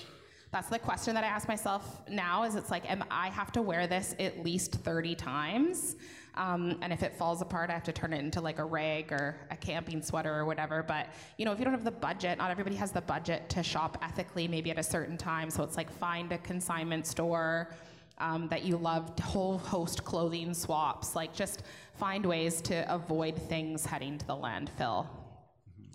that's 0.52 0.68
the 0.68 0.78
question 0.78 1.14
that 1.14 1.22
I 1.22 1.28
ask 1.28 1.46
myself 1.46 2.00
now 2.08 2.42
is 2.42 2.56
it's 2.56 2.70
like, 2.70 2.90
am 2.90 3.04
I 3.10 3.28
have 3.28 3.52
to 3.52 3.62
wear 3.62 3.86
this 3.86 4.16
at 4.18 4.42
least 4.42 4.72
30 4.72 5.14
times? 5.14 5.96
Um, 6.34 6.78
and 6.82 6.92
if 6.92 7.02
it 7.02 7.14
falls 7.14 7.40
apart, 7.40 7.70
I 7.70 7.74
have 7.74 7.84
to 7.84 7.92
turn 7.92 8.12
it 8.12 8.18
into 8.18 8.40
like 8.40 8.58
a 8.58 8.64
rag 8.64 9.12
or 9.12 9.36
a 9.50 9.56
camping 9.56 10.02
sweater 10.02 10.34
or 10.34 10.44
whatever. 10.44 10.82
But 10.82 11.08
you 11.38 11.44
know, 11.44 11.52
if 11.52 11.58
you 11.58 11.64
don't 11.64 11.74
have 11.74 11.84
the 11.84 11.90
budget, 11.90 12.38
not 12.38 12.50
everybody 12.50 12.76
has 12.76 12.90
the 12.90 13.00
budget 13.00 13.48
to 13.50 13.62
shop 13.62 13.98
ethically, 14.02 14.48
maybe 14.48 14.70
at 14.70 14.78
a 14.78 14.82
certain 14.82 15.16
time. 15.16 15.50
So 15.50 15.62
it's 15.62 15.76
like 15.76 15.90
find 15.90 16.32
a 16.32 16.38
consignment 16.38 17.06
store 17.06 17.74
um, 18.18 18.48
that 18.48 18.64
you 18.64 18.76
love, 18.76 19.18
whole 19.20 19.58
host 19.58 20.04
clothing 20.04 20.52
swaps. 20.54 21.14
Like 21.14 21.34
just 21.34 21.62
find 21.94 22.24
ways 22.24 22.60
to 22.62 22.92
avoid 22.92 23.36
things 23.36 23.86
heading 23.86 24.18
to 24.18 24.26
the 24.26 24.36
landfill. 24.36 25.06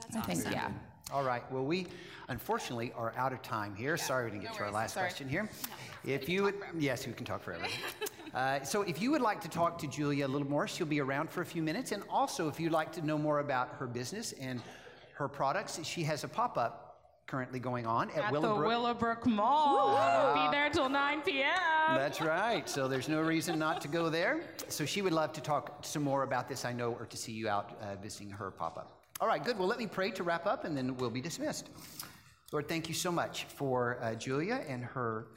That's 0.02 0.16
I 0.18 0.22
think, 0.22 0.40
awesome. 0.40 0.52
yeah. 0.52 0.72
All 1.12 1.24
right. 1.24 1.44
Well, 1.52 1.64
we 1.64 1.86
unfortunately 2.30 2.92
are 2.96 3.14
out 3.16 3.32
of 3.32 3.42
time 3.44 3.76
here. 3.76 3.96
Sorry 3.96 4.26
we 4.26 4.32
didn't 4.32 4.44
get 4.44 4.52
no 4.54 4.58
to 4.58 4.64
our 4.66 4.72
last 4.72 4.96
Sorry. 4.96 5.06
question 5.06 5.30
here. 5.30 5.48
If 6.04 6.28
you 6.28 6.44
would, 6.44 6.56
yes, 6.78 7.06
we 7.06 7.14
can 7.14 7.26
talk 7.26 7.44
forever. 7.44 7.66
uh, 8.34 8.64
so, 8.64 8.82
if 8.82 9.00
you 9.02 9.12
would 9.12 9.22
like 9.22 9.40
to 9.42 9.48
talk 9.48 9.78
to 9.80 9.88
Julia 9.88 10.26
a 10.26 10.28
little 10.28 10.48
more, 10.48 10.68
she'll 10.68 10.88
be 10.88 11.00
around 11.00 11.30
for 11.30 11.42
a 11.42 11.46
few 11.46 11.62
minutes. 11.62 11.92
And 11.92 12.04
also, 12.10 12.48
if 12.48 12.60
you'd 12.60 12.72
like 12.72 12.92
to 12.94 13.06
know 13.06 13.20
more 13.20 13.40
about 13.40 13.76
her 13.78 13.86
business 13.86 14.34
and 14.34 14.62
her 15.14 15.28
products, 15.28 15.80
she 15.84 16.04
has 16.04 16.24
a 16.24 16.28
pop 16.28 16.58
up 16.58 16.82
currently 17.28 17.60
going 17.60 17.86
on 17.86 18.10
at, 18.12 18.26
At 18.26 18.32
Willowbrook. 18.32 18.64
the 18.64 18.68
Willowbrook 18.68 19.26
Mall. 19.28 20.34
Be 20.34 20.52
there 20.52 20.70
till 20.70 20.90
9 20.90 21.22
p.m. 21.22 21.96
That's 21.96 22.20
right. 22.20 22.68
So 22.68 22.88
there's 22.88 23.10
no 23.10 23.22
reason 23.22 23.58
not 23.60 23.80
to 23.82 23.88
go 23.88 24.10
there. 24.10 24.42
So 24.70 24.86
she 24.86 25.02
would 25.04 25.14
love 25.14 25.34
to 25.34 25.42
talk 25.42 25.86
some 25.86 26.04
more 26.04 26.24
about 26.24 26.50
this, 26.50 26.66
I 26.66 26.74
know, 26.74 26.94
or 27.00 27.06
to 27.06 27.18
see 27.18 27.32
you 27.32 27.48
out 27.48 27.80
uh, 27.82 27.96
visiting 28.02 28.30
her 28.32 28.52
pop 28.52 28.78
up. 28.78 29.05
All 29.22 29.30
right, 29.30 29.42
good. 29.42 29.58
Well, 29.58 29.70
let 29.70 29.80
me 29.80 29.88
pray 29.88 30.12
to 30.12 30.24
wrap 30.24 30.46
up 30.46 30.66
and 30.66 30.76
then 30.76 30.98
we'll 30.98 31.10
be 31.10 31.22
dismissed. 31.22 31.70
Lord, 32.52 32.68
thank 32.68 32.90
you 32.90 32.94
so 32.94 33.14
much 33.14 33.46
for 33.46 33.98
uh, 34.02 34.14
Julia 34.14 34.62
and 34.68 34.84
her 34.84 35.28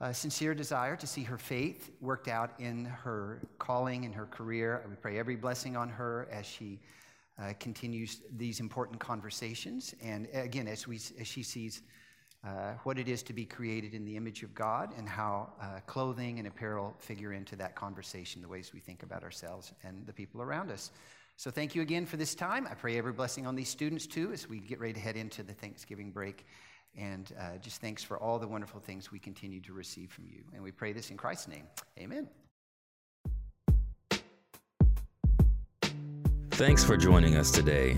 uh, 0.00 0.12
sincere 0.12 0.54
desire 0.54 0.94
to 0.94 1.06
see 1.06 1.24
her 1.24 1.36
faith 1.36 1.90
worked 2.00 2.28
out 2.28 2.52
in 2.60 2.84
her 2.84 3.48
calling 3.58 4.04
and 4.04 4.14
her 4.14 4.26
career. 4.26 4.86
We 4.88 4.94
pray 4.94 5.18
every 5.18 5.34
blessing 5.34 5.76
on 5.76 5.88
her 5.88 6.28
as 6.30 6.46
she 6.46 6.78
uh, 7.42 7.54
continues 7.58 8.20
these 8.36 8.60
important 8.60 9.00
conversations. 9.00 9.92
And 10.00 10.28
again, 10.32 10.68
as, 10.68 10.86
we, 10.86 11.00
as 11.18 11.26
she 11.26 11.42
sees 11.42 11.82
uh, 12.46 12.74
what 12.84 12.96
it 12.96 13.08
is 13.08 13.24
to 13.24 13.32
be 13.32 13.44
created 13.44 13.94
in 13.94 14.04
the 14.04 14.16
image 14.16 14.44
of 14.44 14.54
God 14.54 14.94
and 14.96 15.08
how 15.08 15.52
uh, 15.60 15.80
clothing 15.88 16.38
and 16.38 16.46
apparel 16.46 16.94
figure 17.00 17.32
into 17.32 17.56
that 17.56 17.74
conversation, 17.74 18.40
the 18.40 18.46
ways 18.46 18.72
we 18.72 18.78
think 18.78 19.02
about 19.02 19.24
ourselves 19.24 19.72
and 19.82 20.06
the 20.06 20.12
people 20.12 20.40
around 20.40 20.70
us. 20.70 20.92
So 21.36 21.50
thank 21.50 21.74
you 21.74 21.82
again 21.82 22.06
for 22.06 22.16
this 22.16 22.34
time. 22.34 22.66
I 22.70 22.74
pray 22.74 22.96
every 22.96 23.12
blessing 23.12 23.46
on 23.46 23.54
these 23.54 23.68
students 23.68 24.06
too 24.06 24.32
as 24.32 24.48
we 24.48 24.60
get 24.60 24.78
ready 24.78 24.94
to 24.94 25.00
head 25.00 25.16
into 25.16 25.42
the 25.42 25.52
Thanksgiving 25.52 26.10
break. 26.10 26.46
And 26.96 27.32
uh, 27.38 27.58
just 27.58 27.80
thanks 27.80 28.04
for 28.04 28.18
all 28.18 28.38
the 28.38 28.46
wonderful 28.46 28.80
things 28.80 29.10
we 29.10 29.18
continue 29.18 29.60
to 29.62 29.72
receive 29.72 30.12
from 30.12 30.26
you. 30.28 30.44
And 30.54 30.62
we 30.62 30.70
pray 30.70 30.92
this 30.92 31.10
in 31.10 31.16
Christ's 31.16 31.48
name. 31.48 31.64
Amen. 31.98 32.28
Thanks 36.52 36.84
for 36.84 36.96
joining 36.96 37.34
us 37.36 37.50
today. 37.50 37.96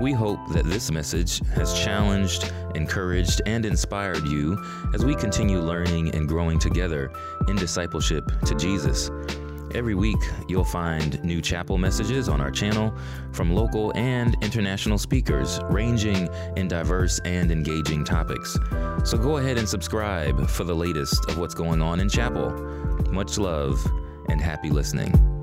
We 0.00 0.12
hope 0.12 0.38
that 0.54 0.64
this 0.64 0.90
message 0.90 1.40
has 1.48 1.78
challenged, 1.84 2.50
encouraged, 2.74 3.42
and 3.44 3.66
inspired 3.66 4.26
you 4.26 4.56
as 4.94 5.04
we 5.04 5.14
continue 5.14 5.60
learning 5.60 6.14
and 6.14 6.26
growing 6.26 6.58
together 6.58 7.12
in 7.48 7.56
discipleship 7.56 8.24
to 8.46 8.54
Jesus. 8.54 9.10
Every 9.74 9.94
week, 9.94 10.22
you'll 10.48 10.64
find 10.64 11.22
new 11.22 11.40
chapel 11.40 11.78
messages 11.78 12.28
on 12.28 12.40
our 12.40 12.50
channel 12.50 12.92
from 13.32 13.54
local 13.54 13.92
and 13.96 14.36
international 14.42 14.98
speakers, 14.98 15.60
ranging 15.70 16.28
in 16.56 16.66
diverse 16.66 17.20
and 17.24 17.52
engaging 17.52 18.04
topics. 18.04 18.58
So 19.04 19.16
go 19.16 19.36
ahead 19.36 19.58
and 19.58 19.68
subscribe 19.68 20.48
for 20.48 20.64
the 20.64 20.74
latest 20.74 21.28
of 21.28 21.38
what's 21.38 21.54
going 21.54 21.80
on 21.80 22.00
in 22.00 22.08
chapel. 22.08 22.50
Much 23.10 23.38
love 23.38 23.84
and 24.28 24.40
happy 24.40 24.70
listening. 24.70 25.39